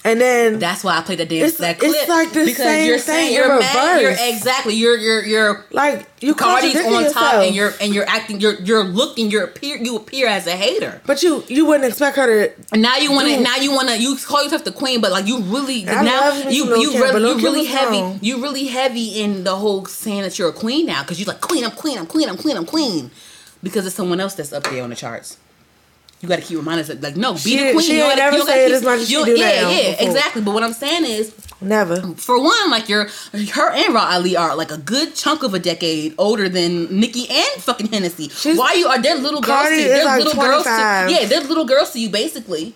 [0.04, 2.56] and then That's why I played that dance It's- that it's clip like the because
[2.56, 4.00] same you're saying in you're mad.
[4.02, 7.12] You're exactly you're you're you're like you Cardi's on yourself.
[7.14, 10.56] top and you're and you're acting you're you're looking you're appear you appear as a
[10.56, 11.00] hater.
[11.06, 12.52] But you you wouldn't expect her to.
[12.72, 13.40] And now you want to.
[13.40, 13.98] Now you want to.
[13.98, 17.28] You call yourself the queen, but like you really I now you you Kim, really,
[17.30, 18.00] you really heavy.
[18.00, 18.18] wrong.
[18.22, 21.40] You really heavy in the whole saying that you're a queen now because you're like
[21.40, 21.64] queen.
[21.64, 21.98] I'm queen.
[21.98, 22.28] I'm queen.
[22.28, 22.56] I'm queen.
[22.56, 23.10] I'm queen.
[23.62, 25.36] Because it's someone else that's up there on the charts.
[26.22, 27.80] You got to keep reminding us like no, be She- the queen.
[27.80, 29.70] she You ain't gotta- never said keep- as much as she you- do Yeah, now
[29.70, 30.06] yeah, before.
[30.08, 30.42] exactly.
[30.42, 32.00] But what I'm saying is, Never.
[32.16, 33.08] for one, like you're
[33.54, 37.28] her and Rah Ali are like a good chunk of a decade older than Nicki
[37.28, 38.28] and fucking Hennessy.
[38.28, 41.10] She's- Why you are they little girls to you they're like little girls to 25.
[41.10, 42.74] yeah, they're little girls to you basically.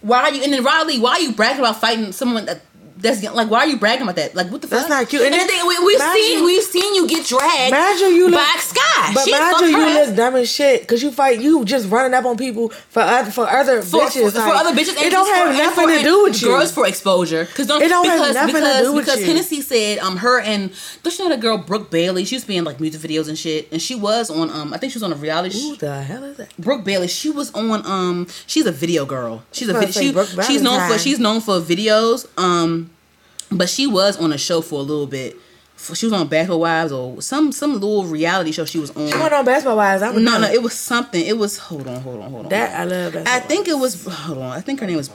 [0.00, 0.98] Why are you and then Riley?
[1.00, 2.60] Why are you bragging about fighting someone that
[3.04, 3.48] that's like?
[3.50, 4.34] Why are you bragging about that?
[4.34, 4.78] Like what the fuck?
[4.80, 5.22] That's not cute.
[5.22, 8.56] And, And then we, we've seen we've seen you get dragged Imagine you look, by
[8.60, 9.12] Sky.
[9.14, 10.08] but she imagine you ass.
[10.08, 13.30] look dumb as shit because you fight you just running up on people for other
[13.30, 14.32] for other for, bitches.
[14.32, 15.00] for, like, for other bitches.
[15.00, 16.48] It don't have nothing to do with you.
[16.48, 17.44] Girls for exposure.
[17.54, 19.26] Cause don't, It don't have because, nothing to do with because you.
[19.26, 22.24] Hennessy said um her and don't you know the girl Brooke Bailey?
[22.24, 24.72] She used to be in like music videos and shit, and she was on um
[24.72, 25.60] I think she was on a reality.
[25.60, 26.56] Who the hell is that?
[26.58, 29.42] Brooke Bailey, she was on um she's a video girl.
[29.52, 30.10] She's a was video.
[30.12, 32.26] about to say She, she's known for she's known for videos.
[32.38, 32.90] Um,
[33.54, 35.36] but she was on a show for a little bit
[35.92, 39.08] she was on Basketball Wives or some some little reality show she was on.
[39.08, 40.02] She went on Basketball Wives.
[40.02, 40.38] I no, know.
[40.40, 41.24] no, it was something.
[41.24, 42.50] It was hold on, hold on, hold on.
[42.50, 43.12] that I love.
[43.12, 43.22] That.
[43.22, 44.50] I Basketball think it was hold on.
[44.52, 45.10] I think her name was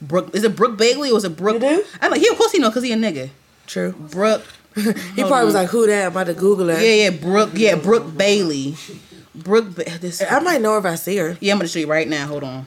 [0.00, 0.34] Brooke.
[0.34, 1.62] Is it Brooke Bailey or was it Brooke?
[1.62, 1.84] You do?
[2.00, 3.30] I'm like, yeah, of course he know because he a nigga.
[3.66, 3.92] True.
[3.92, 4.44] Brooke.
[4.76, 6.82] He Hold probably was like, "Who that?" I'm about to Google it.
[6.82, 8.76] yeah, yeah, Brooke, yeah, Brooke Bailey.
[9.34, 9.74] Brooke.
[9.74, 10.22] Ba- This.
[10.22, 11.38] I might know her if I see her.
[11.40, 12.26] Yeah, I'm gonna show you right now.
[12.26, 12.66] Hold on.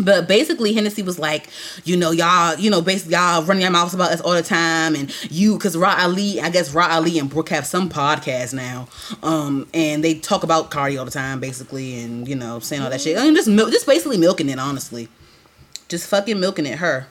[0.00, 1.48] But basically, Hennessy was like,
[1.84, 4.96] you know, y'all, you know, basically y'all running your mouths about us all the time,
[4.96, 8.88] and you, because Rah Ali, I guess Rah Ali and Brooke have some podcast now,
[9.22, 12.90] um, and they talk about Cardi all the time, basically, and you know, saying all
[12.90, 15.08] that shit, and just milk, just basically milking it, honestly,
[15.88, 16.78] just fucking milking it.
[16.78, 17.06] Her.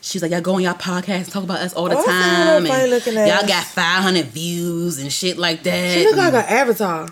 [0.00, 2.04] She's like, y'all go on y'all podcast and talk about us all the Oh, I
[2.04, 5.94] time, and looking y'all got 500 views and shit like that.
[5.94, 7.08] She look like an avatar.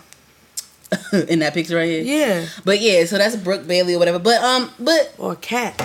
[1.28, 2.02] in that picture right here.
[2.02, 2.46] Yeah.
[2.64, 4.18] But yeah, so that's Brooke Bailey or whatever.
[4.18, 5.76] But um, but Or cat.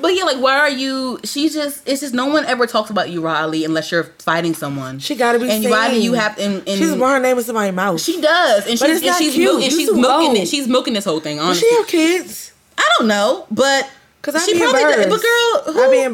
[0.00, 1.18] but yeah, like why are you?
[1.24, 4.98] She just it's just no one ever talks about you, Riley, unless you're fighting someone.
[4.98, 7.44] She gotta be and why do you have and, and She's wearing her name in
[7.44, 8.00] somebody's mouth.
[8.00, 9.44] she does and she's But it's and she's cute.
[9.54, 10.36] mil- and she's milking old.
[10.38, 10.48] it.
[10.48, 11.36] She's milking this whole thing.
[11.38, 12.52] Does she have kids?
[12.76, 13.88] I don't know, but
[14.22, 15.10] 'Cause I'd she be probably did- embarrassed.
[15.64, 16.04] But girl, I'd be who-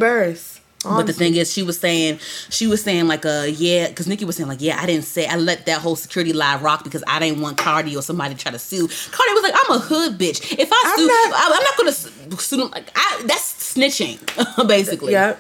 [0.85, 1.07] embarrassed.
[1.07, 2.19] But the thing is, she was saying,
[2.51, 5.27] she was saying like, uh, yeah, because Nicki was saying like, yeah, I didn't say,
[5.27, 8.41] I let that whole security lie rock because I didn't want Cardi or somebody to
[8.41, 8.87] try to sue.
[8.89, 10.57] Cardi was like, I'm a hood bitch.
[10.59, 12.71] If I I'm sue, not- I, I'm not gonna sue them.
[12.71, 15.13] Like, I, that's snitching, basically.
[15.13, 15.37] Yeah.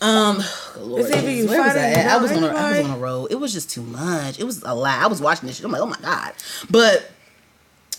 [0.00, 0.42] Um,
[0.80, 2.06] Lord It's either you Jesus, where was I at?
[2.10, 3.30] I was on a, I was on a road.
[3.30, 4.40] It was just too much.
[4.40, 4.98] It was a lot.
[4.98, 5.64] I was watching this shit.
[5.64, 6.32] I'm like, oh my god.
[6.68, 7.08] But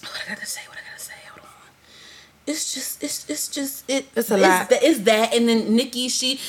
[0.01, 0.59] what I gotta say?
[0.67, 1.13] What I gotta say?
[1.31, 1.69] Hold on.
[2.45, 4.05] It's just, it's, it's just, it.
[4.17, 4.69] It's a lot.
[4.69, 6.41] That, it's that, and then Nicki, she.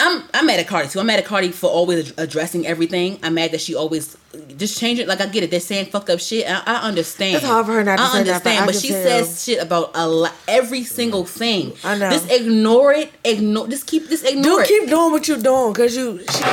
[0.00, 1.00] I'm I'm mad at Cardi too.
[1.00, 3.18] I'm mad at Cardi for always addressing everything.
[3.22, 4.16] I'm mad that she always
[4.56, 5.08] just change it.
[5.08, 6.48] Like I get it, they're saying fucked up shit.
[6.48, 7.36] I, I understand.
[7.36, 9.02] It's hard for her not to I say that, but understand, but she tell.
[9.02, 11.72] says shit about a lot, every single thing.
[11.82, 12.10] I know.
[12.10, 13.10] Just ignore it.
[13.24, 13.66] Ignore.
[13.68, 14.08] Just keep.
[14.08, 14.68] Just ignore Do it.
[14.68, 16.44] keep doing what you're doing, cause you she,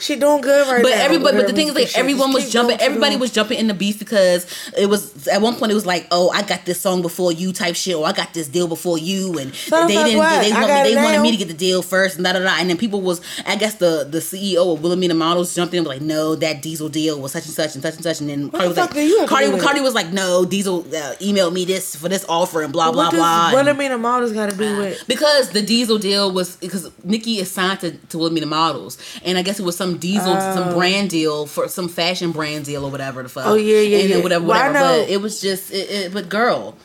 [0.00, 1.04] she doing good right But now.
[1.04, 2.76] everybody, but the thing is, like everyone was jumping.
[2.76, 5.72] doing what you're Everybody was jumping in the beef because it was at one point
[5.72, 8.34] it was like, oh, I got this song before you type shit, or I got
[8.34, 10.18] this deal before you, and So they didn't.
[10.18, 10.42] what?
[10.42, 12.56] They, want me, they wanted me to get the deal first, and da da da.
[12.58, 15.86] And then people was, I guess the the CEO of Wilhelmina Models jumped in and
[15.86, 18.28] was like, no, that Diesel deal was such and such and such and such, and
[18.30, 22.08] then Cardi was like, Cardi, Cardi was like, no, Diesel uh, emailed me this for
[22.08, 23.50] this offer and blah blah What blah.
[23.52, 25.04] Wilhelmina Models got to do with?
[25.06, 29.42] because the Diesel deal was because Nicki is signed to, to Wilhelmina Models, and I
[29.42, 30.74] guess it was some Diesel, some Oh.
[30.78, 33.46] brand deal for some fashion brand deal or whatever the fuck.
[33.46, 34.22] Oh, yeah, yeah, and then yeah.
[34.22, 34.74] whatever, Well, whatever.
[34.74, 36.76] know- But it was just, it, it, but girl,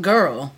[0.00, 0.52] girl.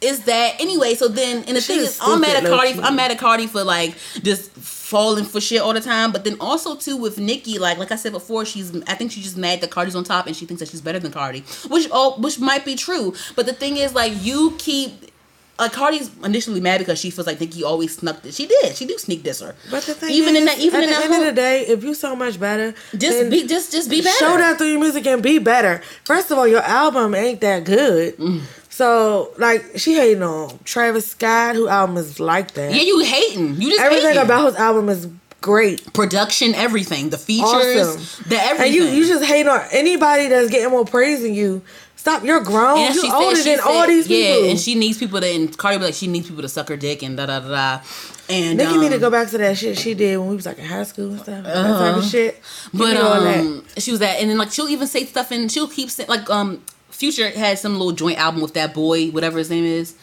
[0.00, 0.94] Is that anyway?
[0.94, 2.80] So then, and the She thing is I'm mad at Cardi.
[2.80, 6.10] I'm mad at Cardi for like just falling for shit all the time.
[6.10, 9.24] But then also too with Nicki, like like I said before, she's I think she's
[9.24, 11.86] just mad that Cardi's on top and she thinks that she's better than Cardi, which
[11.92, 13.12] oh which might be true.
[13.36, 15.09] But the thing is, like you keep.
[15.60, 18.22] Like Cardi's initially mad because she feels like Nicki always snuck.
[18.22, 18.34] This.
[18.36, 18.74] She did.
[18.74, 19.54] She do sneak this her.
[19.70, 21.32] But the thing even is, in that, even at in the that end of the
[21.32, 24.16] day, if you so much better, just be just just be better.
[24.18, 25.82] show that through your music and be better.
[26.04, 28.16] First of all, your album ain't that good.
[28.16, 28.40] Mm.
[28.70, 32.72] So like she hating on Travis Scott, who album is like that.
[32.74, 33.60] Yeah, you hating.
[33.60, 34.22] You just Everything hating.
[34.24, 35.06] about his album is
[35.42, 35.92] great.
[35.92, 37.46] production, everything, the features,
[37.96, 38.24] Awesome.
[38.28, 38.66] the everything.
[38.66, 41.62] And you you just hate on anybody that's getting more praise than you.
[42.00, 42.78] Stop, you're grown.
[42.78, 44.44] And You she older said, than all said- these people.
[44.44, 45.26] Yeah, and she needs people to.
[45.26, 47.48] And Cardi be like, she needs people to suck her dick and da da da
[47.48, 47.80] da.
[48.30, 50.46] And Nicki um, need to go back to that shit she did when we was
[50.46, 51.44] like in high school and stuff.
[51.44, 52.36] That type of shit.
[52.36, 52.68] Uh-huh.
[52.78, 53.40] But all that.
[53.40, 56.08] um, she was that, and then like she'll even say stuff, and she'll keep saying
[56.08, 59.94] like um, Future had some little joint album with that boy, whatever his name is,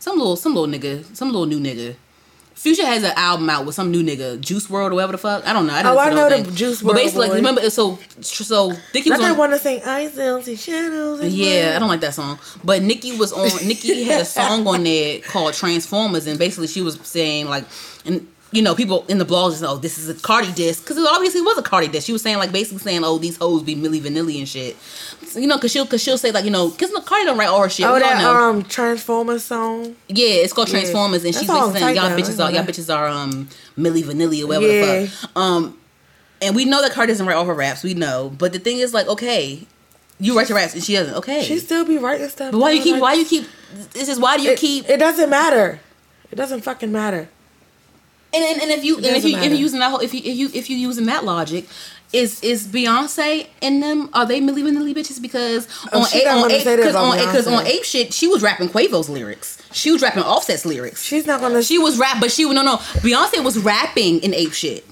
[0.00, 1.94] some little some little nigga, some little new nigga.
[2.54, 5.44] Future has an album out with some new nigga, Juice WRLD or whatever the fuck.
[5.46, 5.74] I don't know.
[5.74, 6.54] I didn't Oh, I see know the thing.
[6.54, 9.36] Juice But basically, like, remember, so so Nicki was Not on.
[9.38, 11.22] one to sing I still see shadows.
[11.24, 12.38] Yeah, I don't like that song.
[12.62, 13.48] But Nicki was on.
[13.66, 17.64] Nicki had a song on there called Transformers, and basically she was saying like,
[18.06, 20.96] and you know, people in the blogs just oh, this is a Cardi diss because
[20.96, 22.04] it obviously was a Cardi diss.
[22.04, 24.76] She was saying like basically saying oh, these hoes be Milli Vanilli and shit.
[25.34, 27.62] You know, cause she'll cause she'll say like you know, cause Cardi don't write all
[27.62, 27.84] her shit.
[27.86, 29.96] Oh, we that um Transformers song.
[30.08, 30.78] yeah, it's called yeah.
[30.78, 34.46] Transformers, and she's basically saying y'all bitches are y'all bitches are um Milli Vanilli or
[34.46, 35.00] whatever Yeah.
[35.00, 35.36] the fuck.
[35.36, 35.78] Um,
[36.40, 37.82] and we know that Cardi doesn't write all her raps.
[37.82, 39.66] We know, but the thing is like okay.
[40.20, 41.14] You write your raps and she doesn't.
[41.16, 42.52] Okay, She still be writing stuff.
[42.52, 42.92] but why you keep?
[42.92, 43.48] like- Why you keep?
[43.90, 44.88] This is why do you it, keep?
[44.88, 45.80] It doesn't matter.
[46.30, 47.28] It doesn't fucking matter.
[48.34, 50.12] And, and, and if you and if doesn't you if you using that whole if
[50.12, 51.66] you if you if you using that logic,
[52.12, 54.10] is is Beyonce in them?
[54.12, 55.20] Are they Milli Vanilli bitches?
[55.22, 57.84] Because Oh, on she a, on gonna a, say that because on because on ape
[57.84, 59.58] shit she was rapping Quavo's lyrics.
[59.72, 61.02] She was rapping Offset's lyrics.
[61.02, 61.62] She's not gonna.
[61.62, 62.76] She was rap, but she no no.
[63.02, 64.84] Beyonce was rapping in ape shit.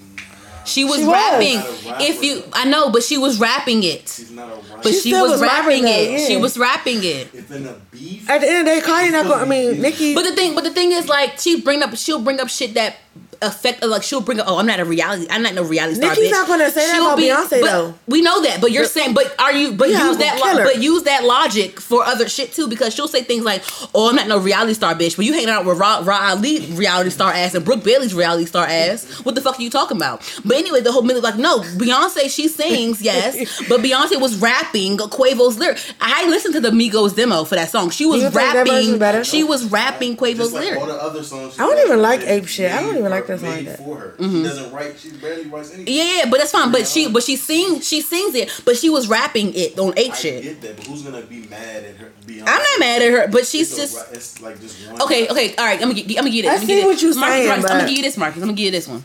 [0.64, 1.12] She was She was.
[1.12, 1.56] rapping.
[1.90, 2.44] Not If you.
[2.52, 4.08] I know, but she was rapping it.
[4.08, 4.62] She's not a.
[4.76, 6.26] But She she, was, was rapping rapping though, it.
[6.26, 6.38] She yeah.
[6.38, 7.34] was rapping it.
[7.34, 9.42] if in a beef, At the end of the day, Cardi not gonna.
[9.42, 10.14] I mean, Nicki.
[10.14, 12.74] But the thing, but the thing is, like, she bring up, she'll bring up shit
[12.74, 12.96] that
[13.42, 16.10] affect like she'll bring up oh I'm not a reality I'm not no reality star.
[16.10, 16.32] Nicki's bitch.
[16.32, 17.94] not gonna say that She'll about Beyonce, but though.
[18.06, 20.82] We know that, but you're saying but are you but Yeah, use that lo- but
[20.82, 23.62] use that logic for other shit too because she'll say things like
[23.94, 26.60] oh I'm not no reality star bitch but you hanging out with Ra, Rah Ali
[26.72, 29.96] reality star ass and Brooke Bailey's reality star ass what the fuck are you talking
[29.96, 30.22] about?
[30.44, 33.36] But anyway the whole minute like no Beyonce she sings yes
[33.68, 35.78] but Beyonce was rapping Quavo's lyric.
[36.00, 37.90] I listened to the Migos demo for that song.
[37.90, 39.22] She was You think that version rapping.
[39.24, 40.80] She was rapping Quavo's Just like lyric.
[40.80, 41.54] all the other songs.
[41.54, 42.70] she I don't even like Ape Shit.
[42.72, 43.78] I don't even like for- that song made like that.
[43.78, 44.14] for her.
[44.18, 44.36] Mm-hmm.
[44.36, 44.98] She doesn't write.
[44.98, 45.94] She barely writes anything.
[45.94, 46.70] Yeah, yeah, but that's fine.
[46.72, 48.62] But she, but she sings, she sings it.
[48.64, 50.42] But she was rapping it on ape I shit.
[50.42, 52.10] get that, but who's gonna be mad at her?
[52.26, 52.40] Beyonce?
[52.40, 55.02] I'm not mad at her, but she's It's just ra- It's like just one.
[55.02, 55.28] okay.
[55.28, 55.80] Okay, all right.
[55.80, 56.48] I'm gonna get, I'm gonna get it.
[56.48, 56.86] I I'm gonna see get it.
[56.86, 58.36] what you're Marcus, saying, Marcus, I'm gonna give you this, Marcus.
[58.36, 59.04] I'm gonna give you this one.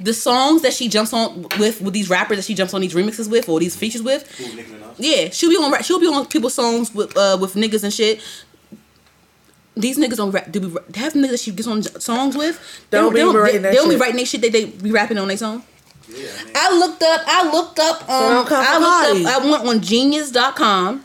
[0.00, 2.92] The songs that she jumps on with, with these rappers that she jumps on these
[2.94, 4.94] remixes with, or these features with, Who, Nicki Minaj?
[4.98, 5.70] yeah, she'll be on.
[5.70, 8.20] ra- She'll be on people's songs with, uh, with niggas and shit.
[9.74, 12.60] These niggas on rap, do be have niggas that she gets on songs with.
[12.90, 14.42] They Don't be they writing they, that they don't be writing they shit.
[14.42, 15.64] They they be rapping on their song.
[16.08, 17.22] Yeah, I looked up.
[17.26, 18.08] I looked up.
[18.08, 18.46] Um, on.
[18.46, 19.42] don't I looked up.
[19.42, 21.04] I went on Genius.com.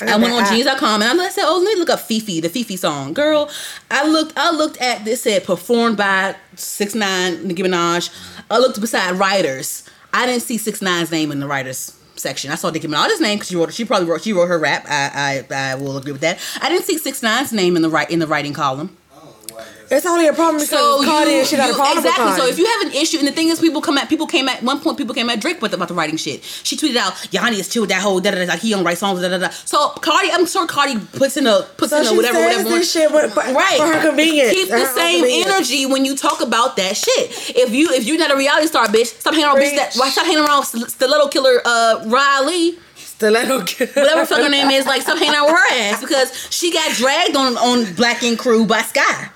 [0.00, 2.78] I went on Genius.com and I said, "Oh, let me look up Fefe, the Fefe
[2.78, 3.50] song, girl."
[3.90, 4.32] I looked.
[4.36, 8.10] I looked at this said performed by Six Nine, Nicki Minaj.
[8.50, 9.84] I looked beside writers.
[10.14, 12.50] I didn't see Six Nine's name in the writers section.
[12.50, 13.74] I saw Nicki Minaj's name because she wrote.
[13.74, 14.22] She probably wrote.
[14.22, 14.86] She wrote her rap.
[14.88, 16.38] I, I I will agree with that.
[16.62, 18.96] I didn't see Six Nine's name in the right in the writing column.
[19.12, 21.66] I don't know why that's- It's only a problem because So Cardi and shit a
[21.66, 22.32] you- problem exactly.
[22.40, 24.48] So if you have an issue, and the thing is, people come at people came
[24.48, 24.96] at one point.
[24.96, 26.42] People came at Drake with about the writing shit.
[26.62, 28.46] She tweeted out, "Yanni is chill with that whole da da da.
[28.46, 31.46] Like he don't write songs da da da." So Cardi, I'm sure Cardi puts in
[31.46, 32.68] a puts so in a whatever whatever.
[32.70, 34.52] this shit with, for, Right, for her convenience.
[34.52, 37.54] Keep the same energy when you talk about that shit.
[37.54, 39.94] If you if you're not a reality star, bitch, stop hanging around bitch that.
[39.96, 42.78] Why stop hanging around Stiletto Killer uh Rah Ali?
[42.96, 43.90] Stiletto kid.
[43.94, 46.90] Whatever fuck her name is, like stop hanging out with her ass because she got
[46.96, 49.28] dragged on on Black Ink Crew by Sky.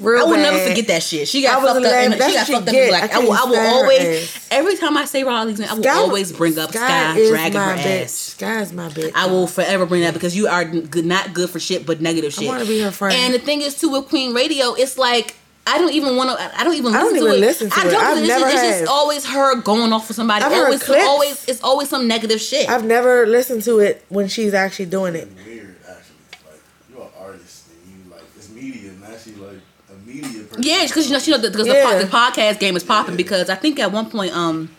[0.00, 0.42] Real I will bad.
[0.52, 1.28] never forget that shit.
[1.28, 1.92] She got fucked up.
[1.92, 2.74] And, she got fucked up.
[2.74, 4.00] like, I I will, I will always.
[4.00, 4.48] ass.
[4.50, 7.28] Every time I say Rah Ali's name, I will Sky- always bring up Sky, is
[7.30, 8.02] dragging her bitch.
[8.04, 8.12] ass.
[8.12, 9.12] Sky's my bitch.
[9.14, 12.32] I will forever bring that because you are good, not good for shit, but negative
[12.32, 12.44] shit.
[12.44, 13.14] I wanna be her friend.
[13.16, 15.36] And the thing is, too, with Queen Radio, it's like.
[15.64, 16.58] I don't even want to.
[16.60, 16.92] I don't even.
[16.92, 17.46] I don't listen to even it.
[17.46, 17.94] listen to I don't.
[17.94, 20.44] I've it's, never just, it's just always her going off for somebody.
[20.44, 21.06] I've heard always, clips.
[21.06, 22.68] always, it's always some negative shit.
[22.68, 25.28] I've never listened to it when she's actually doing it.
[30.52, 30.62] Person.
[30.64, 31.98] Yeah, because you know, she know, because Yeah.
[31.98, 33.16] the, the podcast game is popping.
[33.16, 34.70] Because I think at one point, um,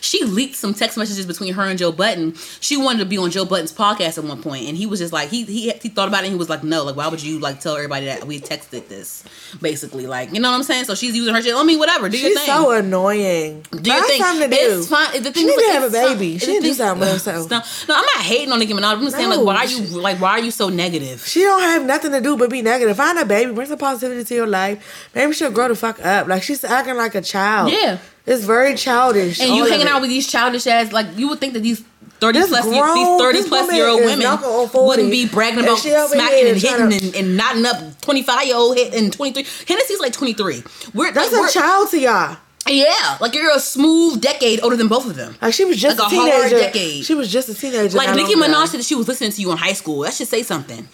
[0.00, 2.34] she leaked some text messages between her and Joe Budden.
[2.60, 5.12] She wanted to be on Joe Budden's podcast at one point, and he was just
[5.12, 6.26] like, he he, he thought about it.
[6.26, 8.88] and He was like, no, like why would you like tell everybody that we texted
[8.88, 9.24] this?
[9.60, 10.84] Basically, like you know what I'm saying.
[10.84, 11.54] So she's using her shit.
[11.54, 12.08] I mean, whatever.
[12.08, 12.46] Do your She's thing.
[12.46, 13.64] so annoying.
[13.70, 14.22] do your thing.
[14.22, 14.78] something to do.
[14.78, 15.22] It's fine.
[15.22, 16.38] The thing She is, need to have a baby.
[16.38, 17.50] She need to do thing- something with herself.
[17.50, 17.58] No,
[17.88, 18.92] no, I'm not hating on Nicki Minaj.
[18.94, 21.26] I'm just saying, like, why are you like, why are you so negative?
[21.26, 22.96] She don't have nothing to do but be negative.
[22.96, 25.10] Find a baby, bring some positivity to your life.
[25.14, 26.26] Maybe she'll grow the fuck up.
[26.28, 27.72] Like she's acting like a child.
[27.72, 27.98] Yeah.
[28.30, 29.40] It's very childish.
[29.40, 31.82] and you hanging out with these childish ass like you would think that these
[32.20, 35.26] 30 This plus year, grown- these 30 this plus year old women 40, wouldn't be
[35.26, 39.12] bragging about smacking and hitting to- and, and knotting up 25 year old hit and
[39.12, 40.62] 23 Hennessy's like 23
[40.94, 42.36] we're That's like, a we're- child to y'all.
[42.68, 45.98] yeah like you're a smooth decade older than both of them Like she was just
[45.98, 46.58] Like a a hard teenager.
[46.58, 47.04] decade.
[47.06, 47.96] She was just a teenager.
[47.96, 48.34] like Nicki.
[48.34, 50.86] Minaj said that she was listening to you in high school that should say something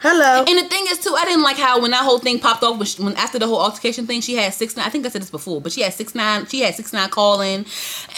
[0.00, 0.44] Hello.
[0.46, 2.78] And the thing is too, I didn't like how when that whole thing popped off
[2.78, 4.86] when, she, when after the whole altercation thing, she had six nine.
[4.86, 6.46] I think I said this before, but she had six nine.
[6.46, 7.64] She had six nine calling.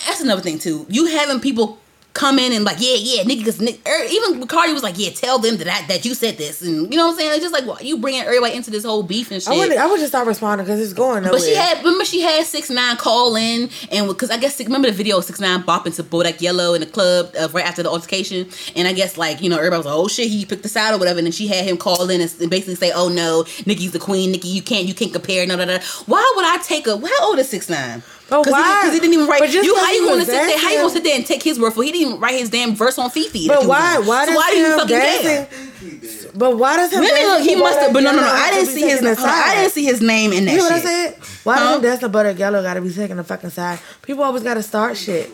[0.07, 0.85] That's another thing too.
[0.91, 1.79] You having people
[2.13, 5.39] come in and like, yeah, yeah, niggas, because er, even Cardi was like, yeah, tell
[5.39, 7.33] them that I, that you said this, and you know what I'm saying?
[7.33, 9.53] It's just like well, you bringing everybody into this whole beef and shit.
[9.53, 11.39] I would I would just stop responding because it's going nowhere.
[11.39, 14.91] But she had remember she had six nine call in and because I guess remember
[14.91, 17.83] the video of six nine bopping to Bodak Yellow in the club uh, right after
[17.83, 20.63] the altercation and I guess like you know everybody was like oh shit he picked
[20.63, 22.93] the side or whatever and then she had him call in and, and basically say
[22.93, 26.33] oh no Nicki's the queen Nicki you can't you can't compare no no no why
[26.37, 28.77] would I take a how old is six nine But because why?
[28.81, 30.33] he, 'cause he didn't even write But just you because how he you gonna sit
[30.33, 31.87] there how you gonna sit there and take his word for it?
[31.87, 33.99] he didn't even write his damn verse on Fefe that But why?
[33.99, 35.47] Why so why do you fucking dancing?
[35.47, 35.49] care
[35.81, 36.27] He.
[36.35, 37.01] But why does him?
[37.01, 38.29] Maybe look, he must have, but no, no, no.
[38.29, 39.03] I didn't see his.
[39.03, 41.15] I didn't see his name in that You know what I said?
[41.43, 41.73] Why Huh?
[41.73, 43.81] does dancing Bodak Yellow gotta be taking the fucking side?
[44.03, 45.29] People always gotta start shit.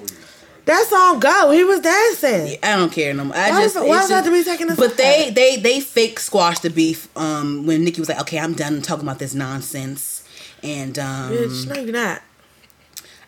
[0.64, 1.50] That song go.
[1.52, 2.58] He was dancing.
[2.62, 3.36] I don't care no more.
[3.36, 4.78] I Why just does- why it have to be taken aside?
[4.78, 8.54] But they they they fake squashed the beef um when Nicki was like, okay, I'm
[8.54, 10.22] done talking about this nonsense,
[10.64, 12.22] and um Bitch, no, you're not.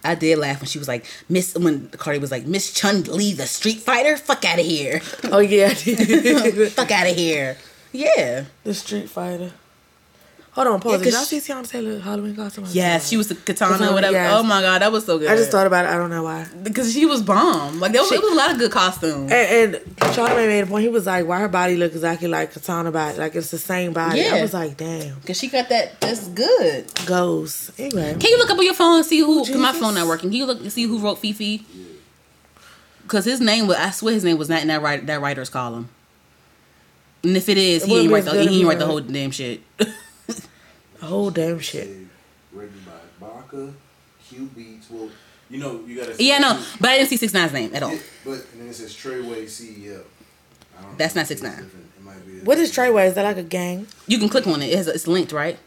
[0.04, 3.32] I did laugh when she was like Miss when Cardi was like Miss Chun Li
[3.32, 5.68] the Street Fighter, fuck out of here, Oh yeah,
[6.70, 7.56] fuck out of here,
[7.92, 8.44] yeah.
[8.64, 9.52] the Street Fighter.
[10.58, 10.92] Hold on, pause.
[10.98, 12.64] Yeah, Did y'all see Teyana Taylor Halloween costume?
[12.70, 14.12] Yes, she was the katana, Katana, or whatever.
[14.14, 14.32] yes.
[14.34, 15.28] Oh my god, that was so good.
[15.30, 15.88] I just thought about it.
[15.90, 16.48] I don't know why.
[16.64, 17.78] because she was bomb.
[17.78, 19.30] Like there was, She- it was a lot of good costumes.
[19.30, 19.84] And, and
[20.14, 20.82] Charlamagne made a point.
[20.82, 23.18] He was like, "Why her body look exactly like Katana body?
[23.18, 24.34] Like it's the same body." Yeah.
[24.34, 26.00] I was like, "Damn, Because she got that.
[26.00, 26.86] That's good.
[27.06, 29.42] goes anyway." Can you look up on your phone and see who?
[29.42, 30.30] Oh, 'cause my phone not working.
[30.30, 31.62] Can you look and see who wrote Fefe?
[33.04, 33.76] Because his name was.
[33.76, 35.88] I swear his name was not in that write, that writer's column.
[37.24, 39.30] And if it is, It he ain't write the he ain't write the whole damn
[39.30, 39.60] shit.
[41.02, 41.88] Oh damn shit.
[42.52, 43.72] Written by Baka,
[44.30, 44.90] Cubeatz.
[44.90, 45.08] Well,
[45.50, 46.22] you know, you gotta.
[46.22, 47.92] yeah, no, but I didn't see Six Nine's name at all.
[47.92, 50.00] Yeah, but and then it says Treyway CEO.
[50.78, 50.96] I don't know.
[50.98, 51.40] That's not 6ix9ine.
[51.40, 51.72] different.
[51.98, 52.40] It might be.
[52.40, 53.06] a- What is Treyway?
[53.08, 53.86] Is that like a gang?
[54.06, 54.66] You can click on it.
[54.66, 55.58] It's, it's linked, right?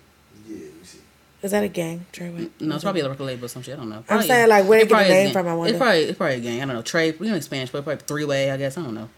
[0.47, 0.99] Yeah, let me see.
[1.43, 2.05] Is that a gang?
[2.13, 2.49] Treyway.
[2.61, 3.73] No, it's probably a record label or some shit.
[3.73, 4.03] I don't know.
[4.09, 5.69] I'm saying, like, where It they get the probably is a name from, I wonder.
[5.73, 6.61] It's probably it's probably a gang.
[6.61, 6.81] I don't know.
[6.81, 8.51] Trey, we know in Spanish, but probably three way.
[8.51, 9.09] I guess I don't know.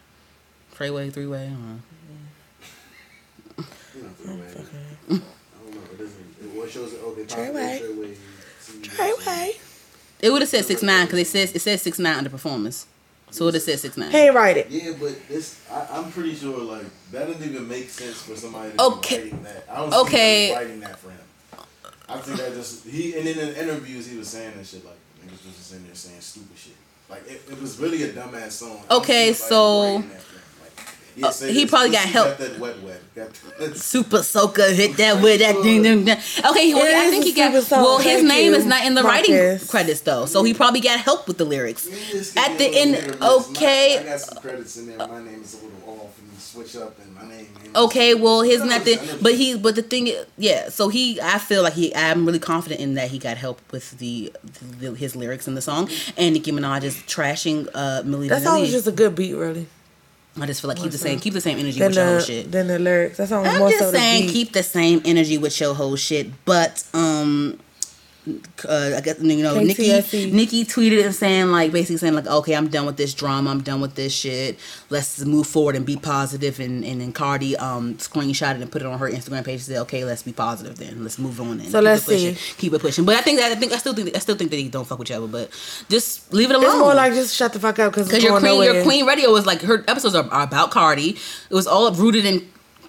[0.74, 1.44] Trey way, three way.
[1.46, 1.80] I don't know.
[3.96, 4.50] You know, Treyway.
[4.50, 5.20] I don't
[5.76, 5.82] know.
[5.92, 6.20] It doesn't.
[6.20, 7.00] It, what shows it?
[7.04, 7.80] Okay, Treyway.
[7.82, 8.16] Treyway.
[8.62, 8.82] CEO.
[9.16, 9.60] Treyway.
[10.22, 12.88] It would have said six nine because it says it says six nine under performance.
[13.32, 14.12] So it would have said six nine.
[14.12, 14.68] He ain't write it.
[14.70, 18.72] Yeah, but this, I, I'm pretty sure, like, that doesn't even make sense for somebody
[18.78, 19.16] to Okay.
[19.16, 19.66] be writing that.
[19.70, 20.48] I don't Okay.
[20.50, 21.18] see writing that for him.
[22.08, 24.94] I think that just, he, and then in interviews, he was saying that shit, like,
[25.26, 26.74] niggas was just in there saying stupid shit.
[27.10, 28.84] Like, it, it was really a dumbass song.
[28.92, 30.16] Okay, see nobody so-
[31.16, 32.30] yeah, Uh, he probably got help.
[32.30, 33.02] Got that wet wet.
[33.16, 35.82] Got that, Super soaker hit that with that thing.
[35.84, 36.18] ding, ding.
[36.46, 37.52] Okay, well, It I is think a he got.
[37.54, 37.84] super song.
[37.84, 39.70] Well, his Thank name you, is not in the writing Marcus.
[39.70, 41.84] credits though, so he probably got help with the lyrics.
[41.86, 43.48] This At could the be a end, little hit or miss.
[43.50, 43.98] My- okay.
[44.00, 44.98] I got some credits in there.
[45.08, 47.32] My name is a little off, and you switch up, and my name.
[47.64, 49.24] ain't- Okay, well, his I not the, understand.
[49.24, 50.70] but he, but the thing, is, yeah.
[50.70, 53.98] So he, I feel like he, I'm really confident in that he got help with
[53.98, 54.32] the,
[54.80, 58.58] the his lyrics in the song, and Nicki Minaj is trashing uh Milli That song
[58.60, 58.62] Vanilli.
[58.62, 59.66] was just a good beat, really.
[60.40, 62.20] I just feel like keep the same, keep the same energy Then with your whole
[62.20, 62.52] shit.
[62.52, 63.18] then the lyrics.
[63.18, 65.76] That's song was I'm more just so the saying, keep the same energy with your
[65.76, 66.28] whole shit.
[66.46, 67.60] But um,
[68.68, 69.90] uh, I guess you know, Nicki
[70.32, 73.50] Nicki tweeted and saying like basically saying like, okay, I'm done with this drama.
[73.50, 74.58] I'm done with this shit.
[74.90, 75.98] Let's move forward and be.
[76.60, 79.62] And and then Cardi um screenshotted and put it on her Instagram page.
[79.62, 81.04] Said, okay, let's be positive then.
[81.04, 82.36] Let's move on and So keep let's it pushing.
[82.36, 82.54] see.
[82.58, 83.06] Keep it pushing.
[83.06, 84.86] But I think that I think I still think I still think that he don't
[84.88, 85.28] fuck with each other.
[85.28, 85.50] But
[85.90, 86.70] just leave it alone.
[86.70, 89.46] It's more like just shut the fuck up because your queen, your queen radio is
[89.46, 91.10] like her episodes are, are about Cardi.
[91.50, 92.48] It was all rooted in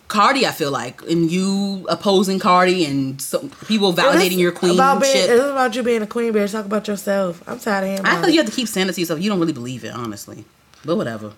[0.08, 0.46] Cardi.
[0.46, 5.14] I feel like, and you opposing Cardi and so, people validating your queen About being,
[5.14, 5.30] shit.
[5.30, 6.52] it's about you being a queen, bitch.
[6.52, 7.42] Talk about yourself.
[7.48, 8.06] I'm tired of him.
[8.06, 9.20] I feel you have to keep saying it to yourself.
[9.20, 10.44] You don't really believe it, honestly.
[10.84, 11.32] But whatever.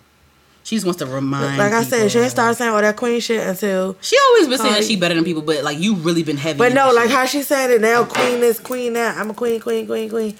[0.63, 1.57] She just wants to remind.
[1.57, 3.95] Like I said, she ain't started saying all that queen shit until.
[4.01, 6.57] She always been saying she better than people, but like you really been heavy.
[6.57, 7.15] But no, like shit.
[7.15, 9.17] how she saying it now, queen this, queen that.
[9.17, 10.35] I'm a queen, queen, queen, queen.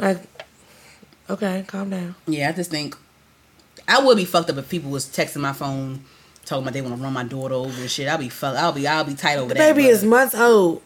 [0.00, 0.18] Like,
[1.30, 2.16] okay, calm down.
[2.26, 2.96] Yeah, I just think
[3.86, 6.02] I would be fucked up if people was texting my phone
[6.44, 8.08] talking about they want to run my daughter over and shit.
[8.08, 8.56] I'll be fuck.
[8.56, 8.86] I'll be.
[8.86, 9.74] I'll be tight over The that.
[9.74, 10.82] baby is months old.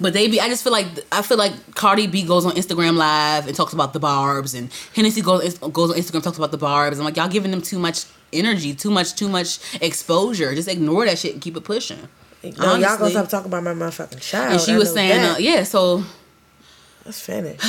[0.00, 0.40] But they be.
[0.40, 3.72] I just feel like I feel like Cardi B goes on Instagram Live and talks
[3.72, 6.98] about the barbs, and Hennessy goes goes on Instagram talks about the barbs.
[6.98, 10.54] I'm like, y'all giving them too much energy, too much, too much exposure.
[10.56, 12.08] Just ignore that shit and keep it pushing.
[12.42, 14.52] No, y'all gonna stop talking about my motherfucking child.
[14.52, 15.62] And she I was saying, uh, yeah.
[15.62, 16.02] So
[17.04, 17.60] Let's finish.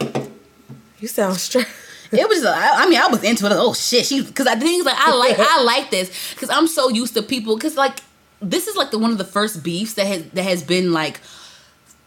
[0.98, 1.68] you sound stressed.
[2.12, 2.44] It was.
[2.44, 3.52] I, I mean, I was into it.
[3.52, 6.88] Oh shit, she because I think like I like I like this because I'm so
[6.88, 8.00] used to people because like
[8.40, 11.18] this is like the one of the first beefs that has that has been like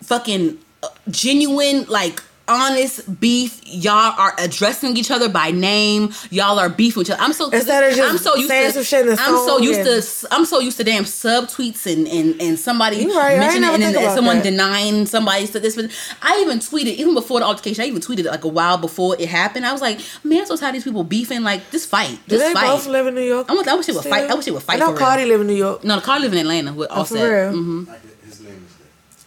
[0.03, 6.69] fucking uh, genuine like honest beef y'all are addressing each other by name y'all are
[6.69, 8.83] beefing with each other i'm so Instead of just i'm so used saying to some
[8.83, 12.07] shit in the i'm so used and- to i'm so used to damn subtweets and
[12.07, 14.43] and and somebody right, mentioning never it and think then about someone that.
[14.43, 15.89] denying somebody said this but
[16.21, 19.27] i even tweeted even before the altercation i even tweeted like a while before it
[19.27, 22.19] happened i was like man i'm so tired of these people beefing like this fight
[22.27, 23.49] Do they fight both live in New York?
[23.49, 24.91] I wish- I wish they would fight- I wish they would fight I know for
[24.93, 24.99] real.
[24.99, 25.83] Cardi live in New York.
[25.83, 27.51] no the car live in atlanta with Oh, for offset real?
[27.53, 29.25] hmm I get- his name is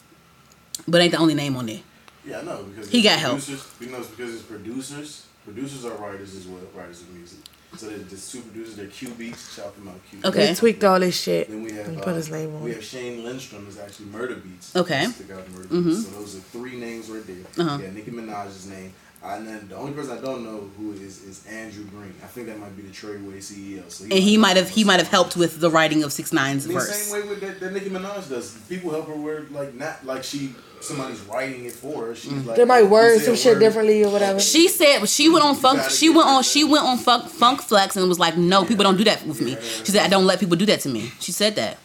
[0.86, 1.80] but ain't the only name on there
[2.28, 3.38] Yeah, I know because He got help.
[3.40, 5.24] producers, You know, it's because it's producers.
[5.44, 7.38] Producers are writers as well, writers of music.
[7.76, 8.02] So there's
[8.32, 8.76] the two producers.
[8.76, 9.54] They're Cubeatz.
[9.54, 10.20] Shout them out, Q.
[10.24, 10.46] Okay.
[10.46, 12.72] They tweaked all this shit Then we have and uh, put his name on We
[12.72, 14.74] have Shane Lindstrom is actually Murda Beatz.
[14.74, 15.00] Okay.
[15.00, 16.04] He's the guy with Murda Beatz.
[16.04, 17.66] So those are three names right there.
[17.66, 17.78] Uh-huh.
[17.82, 18.92] Yeah, Nicki Minaj's name.
[19.20, 22.14] And then the only person I don't know who is is Andrew Green.
[22.22, 23.90] I think that might be the Treyway CEO.
[23.90, 26.66] So and he might have he might have helped with the writing of Six Nine's
[26.66, 26.94] I mean, verse.
[26.94, 28.56] same way with that, that Nicki Minaj does.
[28.68, 32.14] People help her where like not like she somebody's writing it for her.
[32.14, 34.38] She's like They might you word some a shit word, differently or whatever.
[34.38, 35.82] She said she went on funk.
[35.90, 36.44] She went on.
[36.44, 39.40] She went on funk, funk flex and was like, "No, people don't do that with
[39.40, 41.76] me." She said, "I don't let people do that to me." She said that.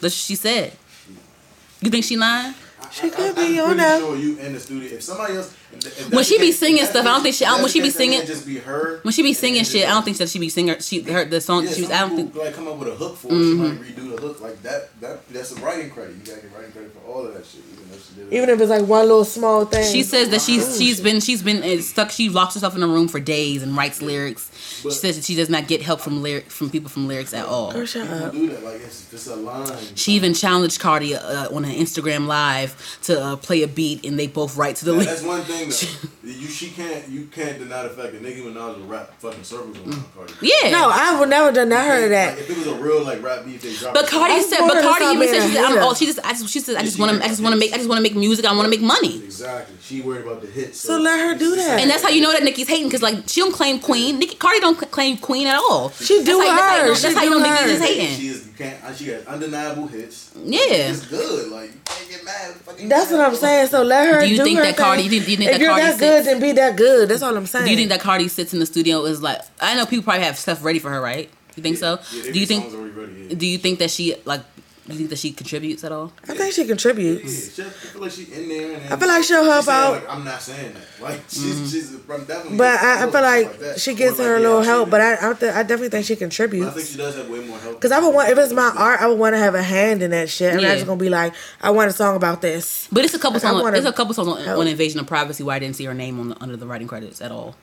[0.00, 0.72] That's what she said.
[1.80, 2.54] You think she lying?
[2.90, 3.98] She could I- be I'm on pretty there.
[4.00, 4.88] Sure you in the studio.
[4.96, 7.70] If somebody else, if When she be singing stuff, I don't think she- that's when
[7.70, 9.00] she be singing- just be her.
[9.02, 10.76] When she be singing shit, I don't think that she be singer.
[10.80, 11.64] She heard the song.
[11.64, 11.90] Yeah, she was.
[11.90, 12.30] I don't think.
[12.30, 12.38] Mm-hmm.
[12.38, 13.30] like come up with a hook for it.
[13.30, 14.88] She might redo the hook like that.
[15.00, 16.16] That that's a writing credit.
[16.16, 18.32] You gotta get writing credit for all of that shit, even though she did.
[18.32, 18.36] it.
[18.36, 19.92] Even if it's like one little small thing.
[19.92, 22.10] She says that she's she's been she's been stuck.
[22.10, 24.50] She locks herself in a room for days and writes lyrics.
[24.88, 27.32] But- she says that she does not get help from lyric from people from lyrics
[27.34, 27.72] at all.
[27.72, 28.32] Girl, shut People up.
[28.32, 28.62] do that.
[28.64, 29.70] Like it's just a line.
[29.94, 34.18] She even challenged Cardi uh, on an Instagram live to uh, play a beat, and
[34.18, 35.20] they both write to the Now, lyrics.
[35.22, 36.08] that's one thing though.
[36.30, 39.76] you she can't you can't deny the fact that Nicki Minaj will rap fucking circles
[39.78, 40.32] around Cardi.
[40.42, 40.70] Yeah.
[40.70, 41.86] No, I would never done that.
[41.86, 42.38] Heard of Like, that.
[42.38, 43.94] if it was a real like rap beef, they drop.
[43.94, 44.06] But.
[44.08, 45.80] Cardi said, but Cardi even said, she said, I'm, hater.
[45.84, 47.52] oh, she just, I just, she said, I just want to, got I just want
[47.54, 48.44] to make, I just want to make music.
[48.46, 49.22] I want to make money.
[49.24, 49.76] Exactly.
[49.80, 50.80] She worried about the hits.
[50.80, 51.80] So let her do that.
[51.80, 54.18] And that's how you know that Nicki's hating, cause like she don't claim Queen.
[54.18, 55.90] Nicki Cardi don't cl- claim Queen at all.
[55.90, 56.88] She do that's how, that's how you her.
[57.00, 57.68] that's how you do know Nicki her.
[57.68, 58.26] just She hating.
[58.30, 58.46] is.
[58.46, 58.84] You can't.
[58.84, 60.30] uh, She got undeniable hits.
[60.36, 60.58] Yeah.
[60.62, 61.48] It's good.
[61.50, 62.52] Like you can't get mad.
[62.54, 63.68] Fucking That's what I'm saying.
[63.68, 65.10] So let her Do you think her that Cardi- thing.
[65.10, 66.76] do you- do you think if that you're Cardi that good, sits- then be that
[66.76, 67.08] good.
[67.08, 67.64] That's all I'm saying.
[67.64, 69.40] Do you think that Cardi sits in the studio is like?
[69.60, 71.28] I know people probably have stuff ready for her, right?
[71.56, 71.98] You think so?
[72.12, 72.62] Yeah, they do you be think?
[72.64, 73.34] songs already ready, yeah.
[73.36, 74.42] Do you think that she like?
[74.86, 76.12] Do you think that she contributes at all?
[76.28, 77.54] I think she Yeah, contributes.
[77.56, 78.76] she, I feel like she in there.
[78.76, 79.92] And I feel like she'll help she's out.
[79.94, 81.02] Like, I'm not saying that.
[81.02, 81.64] Like she's Mm-hmm.
[81.66, 82.56] she's I'm definitely.
[82.58, 84.90] But I, I feel stuff like she Or, gets like, her a little I'll help.
[84.90, 86.90] But I, I, th- I definitely think she But I think contributes.
[86.90, 87.80] she does have way more help.
[87.80, 90.02] Cause I would want if it's my art, I would want to have a hand
[90.02, 90.50] in that shit.
[90.50, 90.68] And I'm Yeah.
[90.70, 92.86] not just gonna be like, I want a song about this.
[92.92, 93.62] But it's a couple Like, songs.
[93.62, 95.94] wanna There's a couple songs on, on Invasion of Privacy where I didn't see her
[95.94, 97.56] name on the, under the writing credits at all.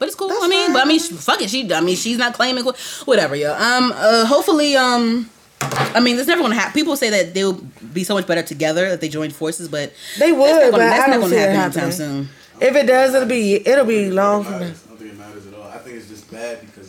[0.00, 0.28] But it's cool.
[0.28, 0.72] That's I mean, fine.
[0.72, 1.50] but I mean, she, fuck it.
[1.50, 2.72] She, I mean, she's not claiming qu-
[3.04, 3.52] whatever, yo.
[3.52, 5.30] Um, uh, hopefully, um,
[5.60, 6.72] I mean, it's never gonna happen.
[6.72, 7.52] People say that they'll
[7.92, 10.78] be so much better together if they join forces, but They would, that's not but
[10.78, 12.28] gonna, that's I not don't gonna see happen anytime soon.
[12.60, 14.82] If it does, it'll be it'll be long I don't think it matters.
[14.86, 15.62] I don't think it matters at all.
[15.64, 16.79] I think it's just bad because it's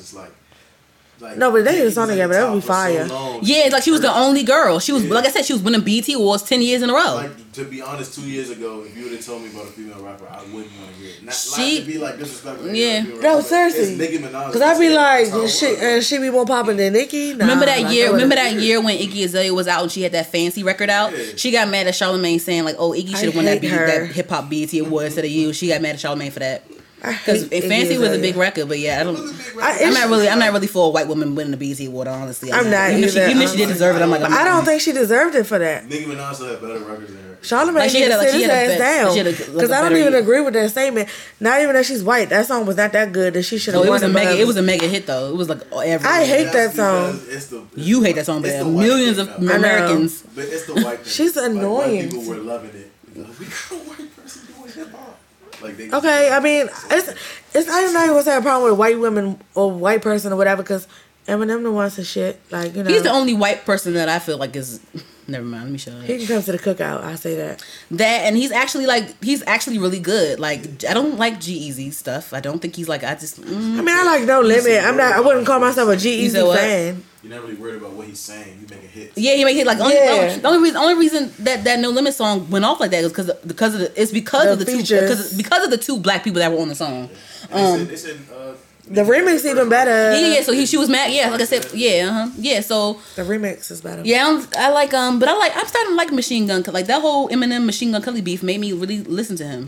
[1.22, 1.32] like.
[1.32, 2.34] like No, but they Nicki was on was at together.
[2.34, 3.08] the That would be fire.
[3.08, 3.40] so.
[3.44, 4.80] Yeah, like she was the only girl.
[4.80, 5.14] She was, Yeah.
[5.14, 7.16] like I said, she was winning BET Awards ten years in a row.
[7.16, 9.68] Like to be honest, two years ago, if you would have told me about a
[9.68, 11.24] female rapper, I wouldn't want to hear it.
[11.26, 12.74] Not, She- not to be like disrespectful.
[12.74, 13.04] Yeah.
[13.22, 13.82] No, seriously.
[13.82, 14.54] It's Nicki Minaj.
[14.54, 15.80] Cause I'd be like, That's how it she was.
[15.82, 17.34] and she be more popping than Nicki.
[17.34, 18.12] Nah, remember that year?
[18.12, 21.12] Remember that year when Iggy Azalea was out and she had that fancy record out?
[21.18, 21.24] Yeah.
[21.36, 23.68] She got mad at Charlamagne saying like, "Oh, Iggy should have won that, hate B-
[23.68, 23.86] her.
[23.86, 26.64] that hip hop BET award instead of you." She got mad at Charlamagne for that
[26.70, 26.71] I
[27.02, 29.16] because Fancy was a big record, but yeah, I don't.
[29.16, 29.88] It was a big I- record.
[29.88, 30.30] I'm not really.
[30.30, 32.08] I'm not really for a white woman winning the BET award.
[32.08, 34.32] Honestly, I'm not Even if she, even if she did deserve it, I'm like, I'm
[34.34, 35.86] I don't think she deserved it for that.
[35.88, 37.28] Nicki Minaj had better records than her.
[37.42, 39.72] Charlamagne Like, she need had like, she his had a ass down she like, because
[39.72, 40.22] a I don't even year.
[40.22, 41.10] agree with that statement.
[41.40, 42.30] Not even that she's white.
[42.30, 43.96] That song was not that good that she should Oh, have it won.
[43.96, 44.40] was a mega.
[44.40, 45.30] It was a mega hit though.
[45.30, 46.08] It was like every.
[46.08, 47.20] I hate that song.
[47.30, 49.34] It's the, You hate that song, it's but millions of though.
[49.38, 49.56] I know.
[49.56, 50.22] Americans.
[50.36, 51.04] But it's the white.
[51.08, 52.12] She's annoying.
[52.12, 52.92] people were loving it.
[53.16, 55.18] We got a white person doing hip hop.
[55.62, 57.10] Like they Okay, I mean, it's
[57.54, 60.36] it's I'm not even gonna say a problem with white women or white person or
[60.36, 60.88] whatever because
[61.28, 62.42] Eminem the ones to shit.
[62.52, 64.80] Like you know, He's the only white person that I feel like is.
[65.28, 65.64] Never mind.
[65.64, 66.02] Let me shut up.
[66.04, 67.04] he can come to the cookout.
[67.04, 67.64] I say that.
[67.92, 70.40] That and he's actually like he's actually really good.
[70.40, 72.34] Like I don't like G-Eazy stuff.
[72.34, 73.40] I don't think he's like I just.
[73.40, 73.78] mm.
[73.78, 74.84] I mean, I like No Limit.
[74.84, 75.14] I'm not.
[75.14, 76.60] I wouldn't call myself a G said Easy what?
[76.60, 77.04] fan.
[77.24, 78.58] You're not really worried about what he's saying.
[78.60, 79.16] He's making hits.
[79.16, 80.38] Yeah, he make it like only, Yeah.
[80.38, 83.12] the only reason only reason that that No Limit song went off like that is
[83.12, 86.00] because because of the it's because The of the two because because of the two
[86.00, 87.10] black people that were on the song.
[87.52, 88.54] And they said, they said uh,
[88.88, 90.14] The remix even better.
[90.14, 90.42] Yeah, yeah, yeah.
[90.42, 91.12] So he she was mad.
[91.14, 92.28] Yeah, like I said, yeah, uh huh.
[92.38, 94.02] Yeah, so The remix is better.
[94.04, 96.64] yeah, I'm, I like um, but I like I'm starting to like Machine Gun.
[96.74, 99.68] Like that whole Eminem Machine Gun Kelly beef made me really listen to him.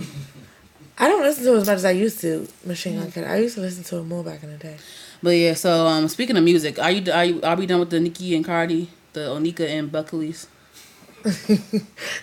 [0.98, 2.48] I don't listen to it as much as I used to.
[2.66, 3.28] Machine Gun Kelly.
[3.28, 4.78] I used to listen to him more back in the day.
[5.24, 7.90] But yeah, so um, speaking of music, are you are you are we done with
[7.90, 10.48] the Nicki and Cardi, the Onika and Belcalis?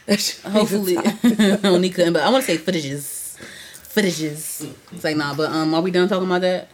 [0.04, 0.94] That shit be Hopefully.
[1.64, 3.40] Onika and but I want to say footages,
[3.88, 4.68] footages.
[4.92, 6.68] It's like nah, but um, are we done talking about that?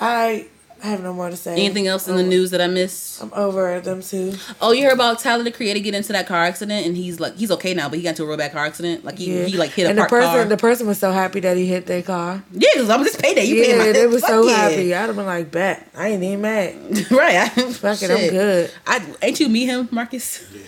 [0.00, 0.46] I
[0.82, 1.52] have no more to say.
[1.52, 3.22] Anything else in the news that I missed?
[3.22, 4.34] I'm over them two.
[4.60, 7.34] Oh, you heard about Tyler the Creator get into that car accident and he's like
[7.36, 9.04] he's okay now, but he got into a real bad car accident.
[9.04, 9.44] Like he, Yeah.
[9.46, 10.44] he like hit a and the person, car.
[10.44, 12.42] the person was so happy that he hit their car.
[12.52, 13.44] yeah, because I'm just payday.
[13.44, 14.56] You yeah, paying my they was so yeah.
[14.56, 14.94] happy.
[14.94, 15.88] I'd have been like, bet.
[15.96, 16.74] I ain't even mad.
[17.10, 17.36] right?
[17.36, 18.70] I, Fuck it, I'm good.
[18.86, 20.44] I ain't you meet him, Marcus?
[20.52, 20.60] Yeah,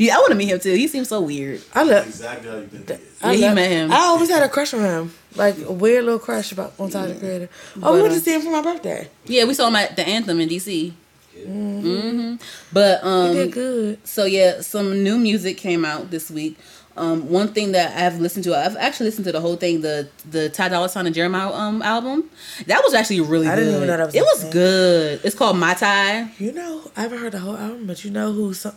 [0.00, 0.74] I want to meet him too.
[0.74, 1.60] He seems so weird.
[1.74, 3.18] I love exactly how you think it is.
[3.22, 3.92] I Yeah, he love- met him.
[3.92, 7.14] I always had a crush on him, like a weird little crush about on Tyler
[7.14, 7.48] the Creator.
[7.82, 9.08] Oh, we But, went to uh, see him for my birthday.
[9.26, 10.92] Yeah, we saw him at the Anthem in DC.
[11.36, 12.34] Mm-hmm.
[12.72, 14.06] But um, He did good.
[14.06, 16.56] So yeah, some new music came out this week.
[16.96, 20.08] Um, one thing that I've listened to, I've actually listened to the whole thing, the
[20.28, 22.28] the Ty Dolla Sign and Jeremih um album.
[22.66, 23.60] That was actually really I good.
[23.66, 24.50] didn't even know that was it was thing.
[24.50, 25.20] good.
[25.22, 26.40] It's called MihTy.
[26.40, 28.52] You know, I haven't heard the whole album, but you know who?
[28.52, 28.74] Some,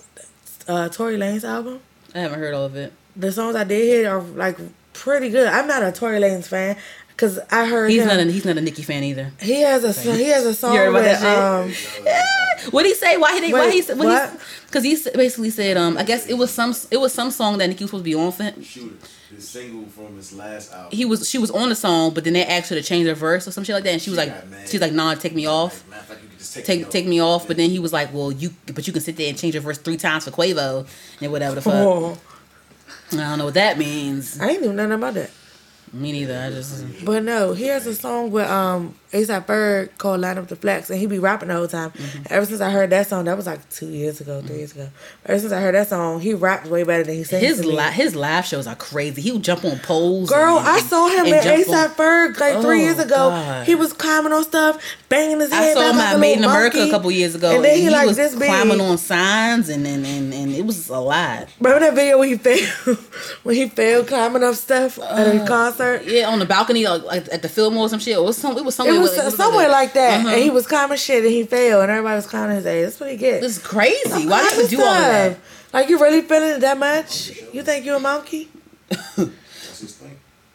[0.71, 1.79] uh, Tory Lanez album.
[2.15, 2.93] I haven't heard all of it.
[3.15, 4.57] The songs I did hear are like
[4.93, 5.47] pretty good.
[5.47, 6.77] I'm not a Tory Lanez fan
[7.09, 8.07] because I heard He's him.
[8.07, 9.31] not a he's not a Nicki fan either.
[9.39, 11.23] he has a he has a song heard about with that
[12.05, 12.71] um.
[12.71, 13.17] What he say?
[13.17, 13.53] Why he did?
[13.53, 13.81] Why Wait, he?
[13.81, 14.07] said- What?
[14.07, 14.39] what?
[14.67, 17.57] Because he, s- basically said, um, I guess it was some it was some song
[17.57, 18.61] that Nicki was supposed to be on for him.
[18.63, 18.95] Shooter,
[19.33, 20.95] his single from his last album.
[20.95, 23.15] He was she was on the song, but then they asked her to change her
[23.15, 24.31] verse or some shit like that, and she was like,
[24.67, 25.83] she's like, nah, take me off.
[25.89, 27.47] Like, matter of fact, you can just take, take take me off.
[27.47, 29.63] But then he was like, well, you but you can sit there and change your
[29.63, 30.87] verse three times for Quavo
[31.21, 31.73] and whatever the fuck.
[31.73, 32.17] Oh,
[33.13, 34.39] I don't know what that means.
[34.39, 35.31] I ain't knew nothing about that.
[35.93, 36.37] Me neither.
[36.39, 40.47] I just But no, he has a song with um ASAP Ferg called "Line Up
[40.47, 41.91] the Flex," and he be rapping the whole time.
[41.91, 42.23] Mm-hmm.
[42.29, 44.87] Ever since I heard that song, that was like two years ago, three years ago.
[45.25, 47.43] Ever since I heard that song, he raps way better than he sings.
[47.45, 49.21] his to li- his live shows are crazy.
[49.21, 50.29] He would jump on poles.
[50.29, 52.99] Girl, and- I saw him and at jump on- ASAP Ferg like three Oh, years
[52.99, 53.15] ago.
[53.31, 53.65] God.
[53.67, 55.71] He was climbing on stuff, banging his head.
[55.71, 56.89] I saw him at Made in America monkey.
[56.89, 57.51] a couple years ago.
[57.53, 58.47] And then he, like was this big.
[58.47, 61.49] climbing on signs and, and and and it was a lot.
[61.59, 62.97] Remember that video when he failed
[63.43, 65.80] when he failed climbing up stuff at Uh, a concert?
[66.05, 68.15] Yeah, on the balcony like, like, at the Fillmore or some shit.
[68.17, 68.57] It was some.
[68.57, 68.99] It was It somewhere.
[68.99, 70.29] was like- somewhere like that, Uh-huh.
[70.29, 72.83] and he was climbing shit, and he failed, and everybody was clowning his ass.
[72.85, 73.45] That's what he gets.
[73.45, 74.27] It's crazy.
[74.27, 75.37] Why would you do all that?
[75.73, 77.31] Like you really feeling it that much?
[77.53, 78.49] You think you're a monkey?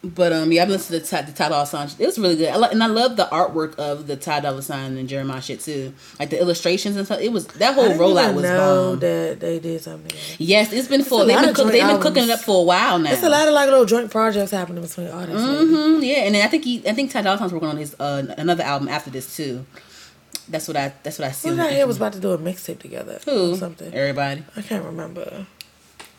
[0.07, 0.15] That's his thing.
[0.15, 1.89] But um, yeah, I've listened to Ty, the Ty Dolla Sign.
[1.99, 4.61] It was really good, I li- and I love the artwork of the Ty Dolla
[4.61, 5.93] Sign and Jeremih shit too.
[6.19, 7.19] Like the illustrations and stuff.
[7.19, 8.99] It was that whole rollout was know bomb.
[8.99, 10.11] that they did something.
[10.37, 11.25] Yes, it's been full.
[11.25, 13.11] They've been cook, they've been cooking it up for a while now.
[13.11, 15.41] It's a lot of like little joint projects happening between the artists.
[15.41, 17.95] Mm-hmm, yeah, and then I think he, I think Ty Dolla Sign's working on his
[17.99, 19.65] uh, another album after this too.
[20.49, 20.93] That's what I.
[21.03, 21.49] That's what I see.
[21.49, 23.19] Who on did I the hear was about to do a mixtape together?
[23.25, 23.53] Who?
[23.53, 23.93] Or something.
[23.93, 24.45] Everybody.
[24.55, 25.45] I can't remember.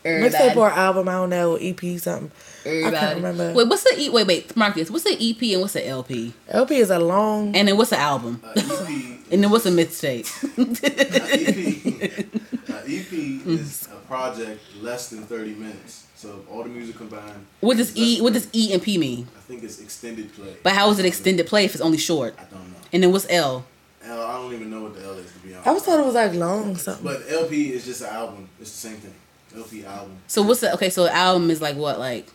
[0.05, 2.31] Mixtape or album, I don't know, EP something.
[2.69, 2.95] Everybody.
[2.97, 3.53] I remember.
[3.53, 4.09] Wait, what's the E?
[4.09, 4.89] Wait, wait, Marcus.
[4.91, 6.33] What's the EP and what's the LP?
[6.49, 7.55] LP is a long.
[7.55, 8.41] And then what's the album?
[8.43, 10.25] Uh, EP, And then what's a mixtape?
[10.57, 13.13] uh, EP, uh, EP
[13.47, 16.07] is a project less than thirty minutes.
[16.15, 17.45] So all the music combined.
[17.61, 18.15] What does E?
[18.15, 18.59] than What does 30.
[18.59, 19.27] E and P mean?
[19.37, 20.55] I think it's extended play.
[20.63, 22.35] But how is it extended play if it's only short?
[22.37, 22.77] I don't know.
[22.91, 23.65] And then what's L?
[24.03, 25.67] L, I don't even know what the L is to be honest.
[25.67, 27.03] I was told it was like long something.
[27.05, 28.49] But LP is just an album.
[28.59, 29.13] It's the same thing.
[29.55, 30.17] LP album.
[30.27, 30.89] So what's the okay?
[30.89, 31.99] So the album is like what?
[31.99, 32.27] Like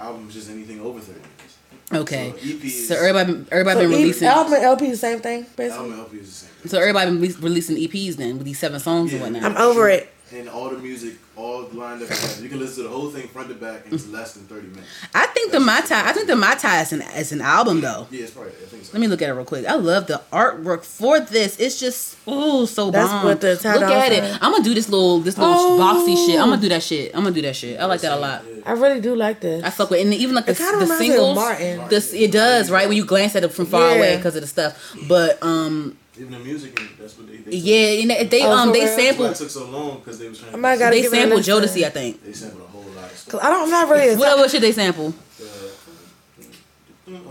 [0.00, 1.58] The album is just anything over thirty minutes.
[1.92, 2.30] okay.
[2.32, 4.28] So EP is So everybody, everybody So been releasing.
[4.28, 5.90] album and LP the same thing, album basically.
[5.90, 6.48] and LP is the same.
[6.62, 6.70] Thing.
[6.70, 9.42] So everybody been releas- releasing EPs then with these seven songs and whatnot.
[9.44, 10.08] I'm over it.
[10.32, 12.40] And all the music, all lined up together.
[12.42, 14.68] You can listen to the whole thing front to back, and it's less than thirty
[14.68, 14.86] minutes.
[15.12, 15.90] I think the MihTy.
[15.90, 18.06] I think the MihTy is an is an album though.
[18.12, 18.52] Yeah, it's probably.
[18.52, 18.92] I think so.
[18.92, 19.66] Let me look at it real quick.
[19.66, 21.58] I love the artwork for this.
[21.58, 23.24] It's just oh so That's bomb.
[23.24, 24.22] what the Ty look at it.
[24.22, 25.78] Sign- I'm gonna do this little this little Oh.
[25.80, 26.38] boxy shit.
[26.40, 27.10] I'm gonna do that shit.
[27.12, 27.80] I'm gonna do that shit.
[27.80, 28.44] I like that a lot.
[28.64, 29.64] I really do like this.
[29.64, 31.34] I fuck with and even like the, It the reminds me of singles.
[31.34, 31.88] Martin.
[31.88, 33.96] This it does right when you glance at it from far Yeah.
[33.96, 34.94] away because of the stuff.
[35.08, 37.36] But um Even the music, and that's what they.
[37.38, 38.88] they yeah, and they, they Oh, um for they real?
[38.88, 40.52] That's why sampled it took so long because they was trying.
[40.54, 41.80] I might to, gotta they give it a sampled listen.
[41.82, 41.86] Jodeci.
[41.86, 42.22] I think.
[42.22, 43.32] They sampled a whole lot of stuff.
[43.32, 44.08] Cause I don't, I'm not really.
[44.10, 45.14] A What what should they sample?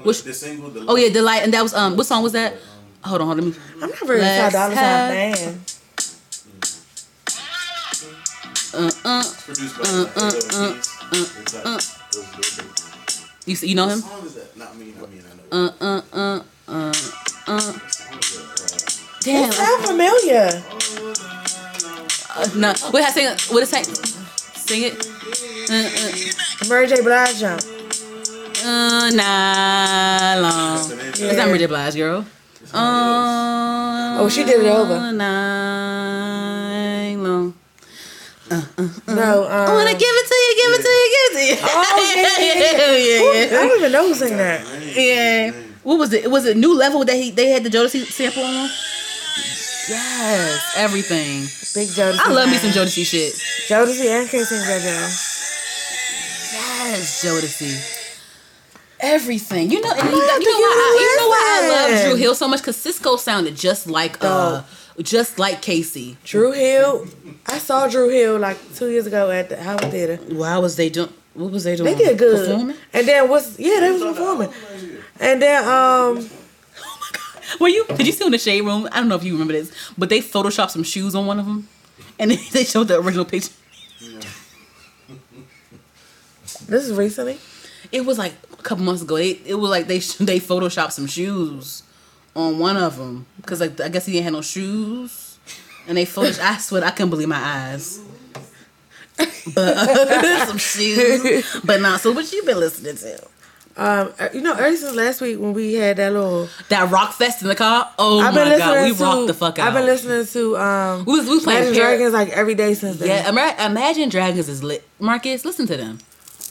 [0.04, 2.56] Which- the single, the Oh yeah, delight, and that was um what song was that?
[3.06, 3.46] Hold on, hold on.
[3.46, 3.62] Let me.
[3.84, 5.60] I'm not really a Ty Let's Dolla Sign have- fan.
[8.74, 9.20] Uh uh.
[9.26, 10.32] It's produced by uh, uh,
[11.64, 11.80] uh, uh,
[13.46, 14.02] You you know What him?
[14.02, 14.58] song is that?
[14.58, 15.18] Not me, not me.
[15.20, 15.44] I know.
[15.52, 16.94] Uh uh uh uh
[17.48, 17.74] uh.
[19.22, 19.50] Damn.
[19.50, 20.50] It sound familiar.
[22.36, 22.74] Uh, no.
[22.94, 23.26] Wait, I sing.
[23.28, 23.42] it.
[23.52, 23.86] What is that?
[23.86, 25.08] Sing it.
[25.70, 25.90] Uh,
[26.70, 27.02] Mary J.
[27.02, 27.62] Blige jump.
[27.62, 30.76] uh, uh, nah, long.
[30.76, 31.08] That's the name.
[31.30, 31.66] It's not Mary J.
[31.68, 32.26] Blige, girl.
[32.74, 35.12] Uh, Oh, she did it over.
[35.14, 37.54] Night long.
[38.52, 38.58] No,
[39.46, 41.56] um, I wanna give it to you, give it to you, give it to you.
[41.62, 41.66] Oh,
[42.16, 42.40] yeah,
[42.98, 44.60] yeah, I don't even know who sang that.
[44.96, 45.52] yeah.
[45.84, 46.30] What was it?
[46.30, 48.70] Was it a New Level that he they had the Jodeci sample on?
[49.90, 51.42] Yes, everything.
[51.74, 52.20] Big Jodeci.
[52.20, 52.86] I love me some fan.
[52.86, 53.34] Jodeci shit.
[53.68, 54.98] Jodeci and K-Ci JoJo.
[56.54, 57.96] Yes, Jodeci.
[59.02, 61.30] Everything, you know, and you, know, you know why I, give it a you know
[61.30, 62.06] why I love.
[62.06, 64.62] Dru Hill so much because Sisqo sounded just like uh,
[65.02, 66.18] just like K-Ci.
[66.26, 67.08] Dru Hill.
[67.48, 70.18] I saw Dru Hill like two years ago at the Howard Theater.
[70.36, 71.14] Why was they doing?
[71.34, 71.96] What was they doing?
[71.96, 72.46] They did good.
[72.48, 72.76] Performing?
[72.92, 74.52] And then what's yeah, they was performing.
[75.22, 76.30] And then um
[77.60, 77.86] Were you?
[77.86, 78.88] Did you see in the shade room?
[78.92, 81.46] I don't know if you remember this, but they photoshopped some shoes on one of
[81.46, 81.68] them,
[82.18, 83.54] and they showed the original picture.
[86.68, 87.40] this is recently.
[87.92, 89.18] It was like a couple months ago.
[89.18, 91.84] They, it was like they they photoshopped some shoes
[92.36, 95.40] on one of them because like I guess he didn't have no shoes,
[95.88, 96.40] and they photos.
[96.40, 98.02] I swear I couldn't believe my eyes.
[99.54, 102.00] But some shoes, but not.
[102.00, 103.28] So what you been listening to?
[103.80, 107.14] Um, uh, you know, ever since last week when we had that little, That rock
[107.14, 107.90] fest in the car.
[107.98, 109.28] Oh I've my been god, we listening rocked to.
[109.28, 109.68] the fuck out.
[109.70, 112.74] I've been listening to um, We was, we was playing Imagine Dragons like every day
[112.74, 113.08] since then.
[113.08, 114.84] Yeah, Imagine Dragons is lit.
[115.00, 116.00] Marcus, listen to them.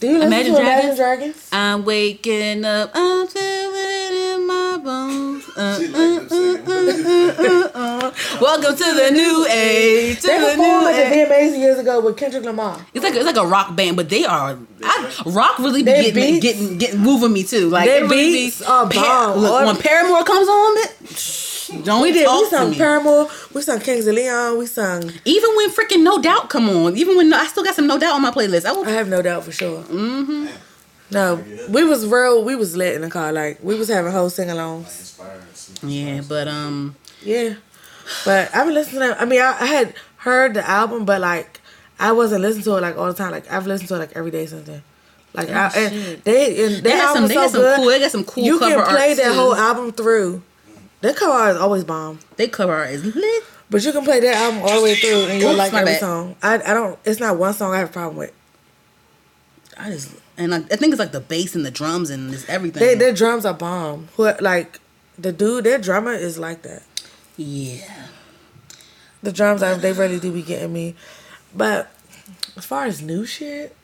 [0.01, 0.97] Do you Imagine to Imagine Dragons?
[0.97, 1.49] Dragons?
[1.53, 2.91] I'm waking up.
[2.95, 5.45] I'm feeling it in my bones.
[5.57, 7.71] Uh, uh like them uh, singing.
[7.75, 10.21] Uh, welcome to the new age.
[10.21, 11.29] To They the performed new at age.
[11.29, 12.79] the VMAs years ago with Kendrick Lamar.
[12.95, 16.15] It's like it's like a rock band, but they are I, rock really be getting,
[16.15, 17.69] beats- getting getting moving me too.
[17.69, 19.39] Like their it really beats be, are bomb.
[19.39, 20.91] look, when Paramore comes on, it,
[21.85, 22.25] Don't We did.
[22.27, 22.75] talk We to sung.
[22.75, 23.29] Paramore.
[23.55, 24.59] We sung Kings of Leon.
[24.59, 25.11] We sung.
[25.25, 28.15] Even when freaking No Doubt come on, even when I still got some No Doubt
[28.15, 28.65] on my playlist.
[28.65, 29.83] I will, I have no doubt for sure.
[29.83, 30.47] Mm-hmm.
[31.11, 32.45] No, we was real.
[32.45, 33.33] We was lit in the car.
[33.33, 35.19] Like we was having whole sing-alongs.
[35.83, 37.55] Yeah, but um, Yeah,
[38.25, 39.09] but I've been listening to.
[39.09, 39.17] Them.
[39.19, 41.61] I mean, I, I had heard the album, but like
[41.99, 43.31] I wasn't listening to it like all the time.
[43.31, 44.83] Like I've listened to it like every day since then.
[45.35, 47.61] Like I, and Oh, they and they their got some, album they so got some
[47.63, 47.77] good.
[47.77, 49.33] cool, they got some cool you cover can play that too.
[49.35, 50.43] whole album through.
[51.01, 52.19] Their cover art is always bomb.
[52.37, 53.45] They cover art is lit.
[53.71, 55.93] But you can play that album all the way through and you'll Oops, like every
[55.93, 56.01] bad.
[56.01, 56.37] song.
[56.43, 56.99] I I don't.
[57.05, 58.33] It's not one song I have a problem with.
[59.77, 62.81] I just and I, I think it's like the bass and the drums and everything.
[62.81, 64.09] They their drums are bomb.
[64.17, 64.81] Who like
[65.19, 65.65] the dude?
[65.65, 66.83] Their drummer is like that.
[67.37, 68.07] yeah.
[69.21, 70.95] The drums, I, they really do be getting me.
[71.53, 71.91] But
[72.57, 73.75] as far as new shit,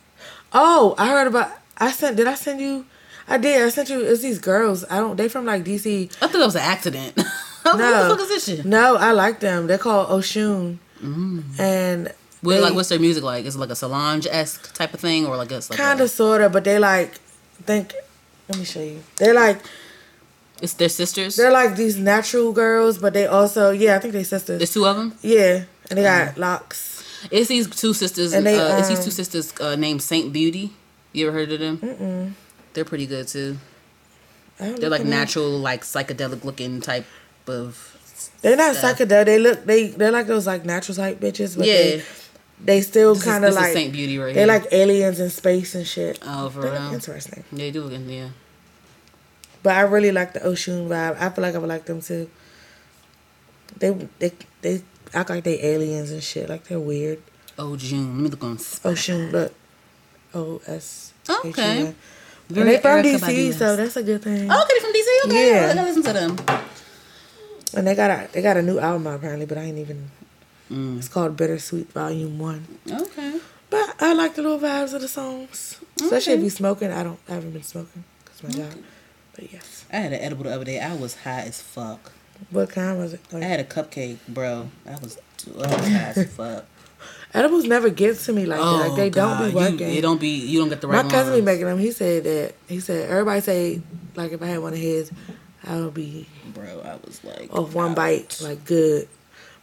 [0.53, 1.51] oh, I heard about.
[1.77, 2.17] I sent.
[2.17, 2.87] Did I send you?
[3.29, 3.63] I did.
[3.63, 4.01] I sent you.
[4.01, 4.85] It's these girls.
[4.91, 5.17] I don't.
[5.17, 6.07] They from like DC.
[6.21, 7.19] I thought that was an accident.
[7.67, 8.67] No, the fuck is this shit?
[8.67, 9.67] no, I like them.
[9.67, 10.77] They're called Oshun,
[11.59, 12.13] and
[12.43, 13.47] What, they like, what's their music like?
[13.47, 16.11] Is it like a Solange esque type of thing, or like it's like kind of
[16.11, 17.15] sorta, but they like
[17.65, 17.95] think.
[18.51, 19.03] Let me show you.
[19.17, 19.63] They're like
[20.61, 21.37] It's their sisters.
[21.37, 23.97] they're like these natural girls, but they also yeah.
[23.97, 24.59] I think they sisters.
[24.59, 25.17] There's two of them.
[25.23, 26.41] yeah, and they got Mm-hmm.
[26.43, 27.03] locks.
[27.31, 28.35] It's these two sisters.
[28.35, 30.75] And they, uh, it's these um, two sisters uh, named Saint Beauty.
[31.15, 31.79] You ever heard of them?
[31.79, 32.33] Mm-mm.
[32.75, 33.57] They're pretty good too.
[34.59, 37.07] They're like natural, like psychedelic looking type
[37.47, 37.91] of.
[38.43, 38.99] They're not stuff.
[38.99, 39.25] psychedelic.
[39.27, 41.75] They look they they're like those like natural type bitches, but Yeah.
[41.75, 42.03] they
[42.65, 44.47] they still kind of like Saint Beauty right here.
[44.47, 44.63] they're here.
[44.65, 46.19] like aliens in space and shit.
[46.23, 46.93] Oh, for real?
[46.93, 47.43] interesting.
[47.53, 48.29] They do, yeah.
[49.63, 51.17] But I really like the Oshun vibe.
[51.19, 52.29] I feel like I would like them too.
[53.79, 56.49] They they they act like they aliens and shit.
[56.49, 57.21] Like they're weird.
[57.59, 58.15] Oh, June.
[58.17, 58.57] Let me look on.
[58.59, 59.53] Oshun, look.
[60.35, 61.13] O S.
[61.29, 61.95] Okay.
[62.49, 64.49] And Very they from DC, so that's a good thing.
[64.51, 65.27] Oh, okay, from DC.
[65.27, 65.81] Okay, Yeah.
[65.81, 66.37] I listen to them.
[67.75, 70.11] And they got a they got a new album out apparently, but I ain't even.
[70.71, 70.99] Mm.
[70.99, 72.79] It's called Bittersweet Volume One.
[72.91, 73.41] Okay.
[73.71, 76.45] But I like the little vibes of the songs, especially if Okay.
[76.45, 76.93] you smoking.
[76.93, 77.19] I don't.
[77.29, 78.79] I haven't been smoking because my job.
[79.35, 79.85] But yes.
[79.93, 80.79] I had an edible the other day.
[80.81, 82.13] I was high as fuck.
[82.51, 83.21] What kind was it?
[83.33, 84.69] Like, I had a cupcake, bro.
[84.87, 85.19] I was,
[85.49, 86.65] I was high as fuck.
[87.35, 88.65] Edibles never get to me like that.
[88.65, 89.91] Like oh, they don't be Oh, working.
[89.91, 90.29] You, it don't be.
[90.29, 90.97] You don't get the right.
[90.99, 91.79] My right cousin be making them.
[91.79, 92.55] He said that.
[92.69, 93.83] He said everybody say
[94.15, 95.11] like if I had one of his,
[95.65, 97.53] I would be Bro, I was like.
[97.53, 97.97] off one out.
[97.97, 99.09] bite like good,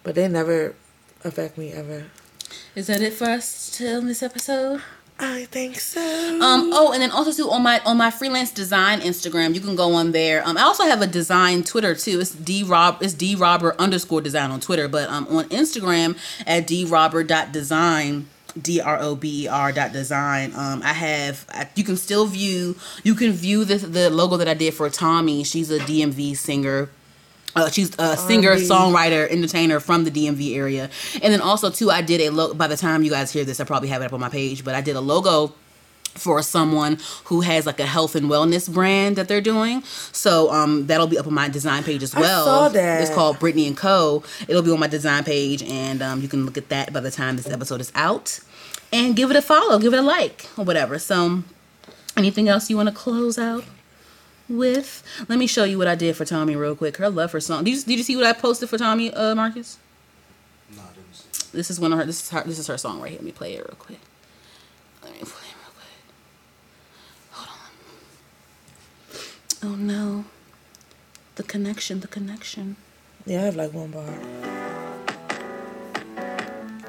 [0.03, 0.75] but they never
[1.23, 2.05] affect me ever.
[2.75, 4.81] Is that it for us till this episode?
[5.23, 6.01] I think so.
[6.01, 6.71] Um.
[6.73, 9.93] Oh, and then also too on my on my freelance design Instagram, you can go
[9.93, 10.45] on there.
[10.45, 10.57] Um.
[10.57, 12.19] I also have a design Twitter too.
[12.19, 13.01] It's d rob.
[13.01, 16.17] It's d robber underscore design on Twitter, but um on Instagram
[16.47, 18.27] at d robber dot design.
[18.61, 20.51] D R O B E R dot design.
[20.55, 21.45] Um, I have.
[21.49, 22.75] I, you can still view.
[23.01, 25.45] You can view the the logo that I did for Tommy.
[25.45, 26.89] She's a DMV singer.
[27.55, 28.63] Uh, she's a singer, R&B.
[28.67, 30.89] songwriter, entertainer from the DMV area,
[31.21, 32.53] and then also too, I did a logo.
[32.53, 34.63] By the time you guys hear this, I probably have it up on my page,
[34.63, 35.53] but I did a logo
[36.15, 39.81] for someone who has like a health and wellness brand that they're doing.
[40.11, 42.41] So um that'll be up on my design page as well.
[42.41, 43.01] I saw that.
[43.01, 44.23] It's called Brittany and Co.
[44.47, 47.11] It'll be on my design page and um you can look at that by the
[47.11, 48.39] time this episode is out.
[48.93, 50.99] And give it a follow, give it a like or whatever.
[50.99, 51.43] So
[52.17, 53.63] anything else you want to close out
[54.51, 55.03] with?
[55.27, 56.97] Let me show you what I did for Tommy real quick.
[56.97, 57.63] Her love for song.
[57.63, 59.77] Did you, did you see what I posted for Tommy, uh Marcus?
[60.75, 61.47] Nah, I didn't see.
[61.57, 63.17] This is one of her this is her this is her song right here.
[63.19, 63.99] Let me play it real quick.
[65.03, 66.03] Let me play it real quick.
[67.31, 67.49] Hold
[69.63, 69.71] on.
[69.71, 70.25] Oh no.
[71.35, 72.75] The connection, the connection.
[73.25, 74.05] yeah, I have like one bar.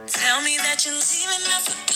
[0.06, 1.91] Tell me that you're leaving us for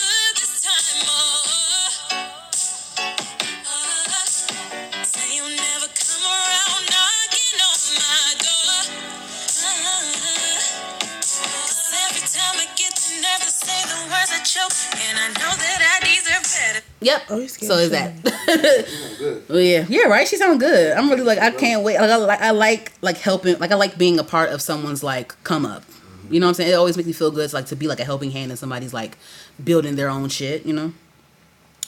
[17.07, 17.23] Yep.
[17.31, 18.21] Oh, you scared so is that.
[18.23, 19.43] Good.
[19.49, 20.27] Well, yeah, yeah, right.
[20.27, 20.93] She sounds good.
[20.97, 21.99] I'm really like I can't wait.
[22.01, 23.59] Like I like I like like helping.
[23.61, 25.85] Like I like being a part of someone's like come up.
[26.31, 26.71] You know what I'm saying?
[26.71, 27.49] It always makes me feel good.
[27.51, 29.17] To, like to be like a helping hand in somebody's like
[29.63, 30.67] building their own shit.
[30.67, 30.93] You know.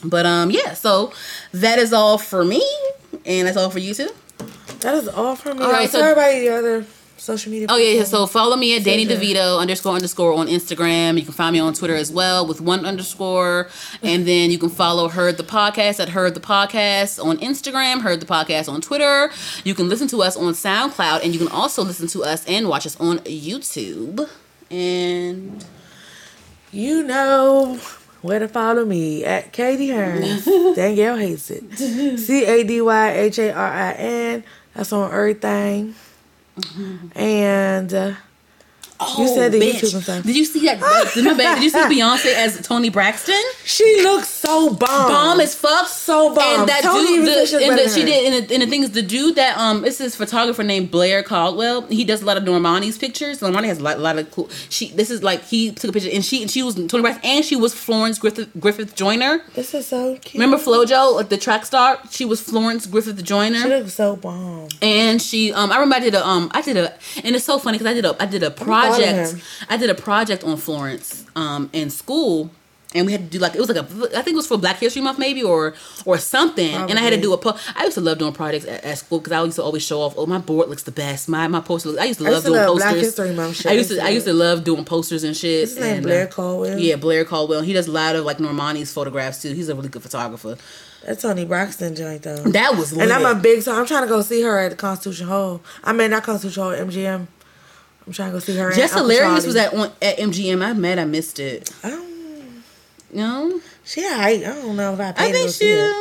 [0.04, 1.12] But um yeah, so
[1.52, 2.62] that is all for me,
[3.26, 4.10] and that's all for you too.
[4.80, 5.62] That is all for me.
[5.64, 6.86] All right, Right, so- so everybody the other
[7.18, 7.66] social media.
[7.70, 8.04] Oh yeah, yeah.
[8.04, 11.16] So follow me at Danny DeVito underscore underscore on Instagram.
[11.18, 13.68] You can find me on Twitter as well with one underscore,
[14.02, 18.20] and then you can follow Heard the Podcast at Heard the Podcast on Instagram, Heard
[18.20, 19.30] the Podcast on Twitter.
[19.64, 22.68] You can listen to us on SoundCloud, and you can also listen to us and
[22.68, 24.28] watch us on YouTube.
[24.70, 25.64] And
[26.72, 27.80] You know
[28.20, 30.44] where to follow me at Cady Hearns.
[30.76, 32.18] Danielle hates it.
[32.18, 34.44] C A D Y H A R I N.
[34.74, 35.94] That's on everything.
[37.14, 38.14] And uh,
[39.18, 39.74] You said the bitch.
[39.74, 40.22] YouTube and stuff.
[40.24, 40.80] Did you see that?
[41.14, 43.40] Did, my bad, did you see Beyonce as Toni Braxton?
[43.64, 45.08] she looks so bomb.
[45.08, 45.86] Bomb as fuck.
[45.86, 46.60] So bomb.
[46.60, 48.90] And that Tony dude, the, and the, she did, and the, and the thing is,
[48.92, 51.82] the dude that um, it's this photographer named Blair Caldwell.
[51.86, 53.40] He does a lot of Normani's pictures.
[53.40, 54.48] Normani has a lot, lot of cool.
[54.68, 57.24] She, this is like he took a picture, and she, and she was Toni Braxton,
[57.24, 59.42] and she was Florence Griffith Griffith Joyner.
[59.54, 60.34] This is so cute.
[60.42, 61.98] Remember FloJo, like the track star?
[62.10, 63.60] She was Florence Griffith Joyner.
[63.60, 64.68] She looks so bomb.
[64.82, 66.94] and she um I remember I did a um I did a
[67.24, 69.44] and it's so funny because I did a I did a following project.
[69.68, 72.50] I did a project on Florence um in school
[72.94, 73.84] and we had to do like it was like a
[74.16, 75.74] I think it was for Black History Month maybe or
[76.06, 78.64] or something and I had to do a po- I used to love doing projects
[78.64, 80.90] at, at school because I used to always show off oh my board looks the
[80.90, 83.04] best my my poster looks, I used to love used to doing love posters Black
[83.04, 83.66] History Month shit.
[83.66, 85.96] I used to I used to love doing posters and shit his name?
[85.96, 86.78] and, Blair uh, Caldwell.
[86.78, 89.90] yeah Blair Caldwell he does a lot of like Normani's photographs too he's a really
[89.90, 90.56] good photographer
[91.04, 92.36] That's Toni Braxton joint though.
[92.36, 94.76] that was And I'm a big so I'm trying to go see her at the
[94.76, 95.60] Constitution Hall.
[95.84, 97.26] I mean not Constitution Hall, MGM.
[98.08, 98.72] I'm trying to go see her.
[98.72, 102.64] Jess Hilarious was at on, at MGM I'm mad I missed it I don't,
[103.12, 104.40] no she alright.
[104.44, 105.72] I don't know if I paid I to go think see she.
[105.72, 105.92] her.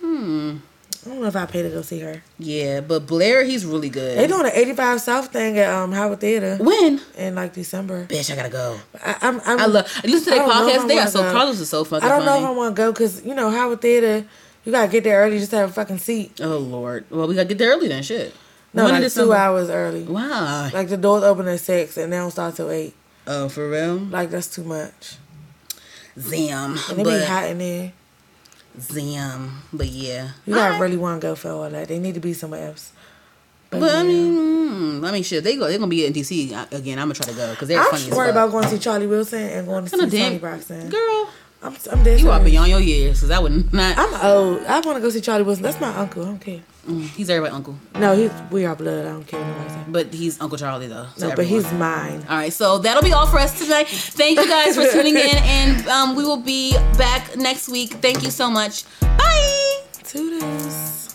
[0.00, 0.56] Hmm.
[1.04, 2.22] I don't know if I paid to go see her.
[2.38, 4.18] Yeah, but Blair, he's really good.
[4.18, 7.00] They doing an 85 South thing at um Howard Theater when?
[7.16, 8.04] in like December.
[8.04, 8.78] Bitch, I gotta go.
[9.02, 9.90] I, I'm, I'm I love.
[10.04, 10.88] I listen to their I know podcast.
[10.88, 11.22] They are so.
[11.22, 11.32] go.
[11.38, 12.44] Karlous is so fucking I don't know funny.
[12.44, 14.26] if I want to go because you know Howard Theater,
[14.66, 16.38] you gotta get there early just to have a fucking seat.
[16.42, 17.06] oh Lord.
[17.08, 18.02] Well, we gotta get there early then.
[18.02, 18.34] Shit.
[18.72, 20.02] No, When like two December- hours early.
[20.04, 20.70] Wow.
[20.72, 22.94] Like the doors open at six and they don't start till eight.
[23.26, 23.96] Oh, for real.
[23.96, 25.16] Like that's too much.
[26.18, 26.72] Zim.
[26.72, 27.92] And it be But hot in there.
[28.80, 29.62] Zam.
[29.72, 30.30] But yeah.
[30.46, 31.88] You gotta really want to go for all that.
[31.88, 32.92] They need to be somewhere else.
[33.70, 34.34] But, But I mean,
[35.02, 35.44] mm, I mean, shit.
[35.44, 35.68] They go.
[35.68, 36.98] They're gonna be in DC again.
[36.98, 38.04] I'm gonna try to go because they're I'm funny.
[38.08, 40.88] as worried about going to see Charlie Wilson and going to see Toni Braxton.
[40.90, 41.28] Girl,
[41.62, 43.96] I'm, I'm dead you are beyond your years because I would not.
[43.96, 44.62] I'm old.
[44.66, 45.62] I want to go see Charlie Wilson.
[45.62, 46.22] That's my uncle.
[46.22, 46.60] I don't care.
[47.16, 49.06] He's everybody uncle, No, he's we are blood.
[49.06, 49.80] I don't care what nobody say.
[49.88, 51.06] but he's Uncle Charlie though.
[51.16, 51.64] to No, but everyone.
[51.64, 52.24] he's mine.
[52.28, 53.86] All right, so that'll be all for us tonight.
[53.88, 57.90] Thank you guys for tuning in, and um, we will be back next week.
[57.94, 58.84] Thank you so much.
[59.00, 59.82] Bye.
[60.04, 61.09] Toodles.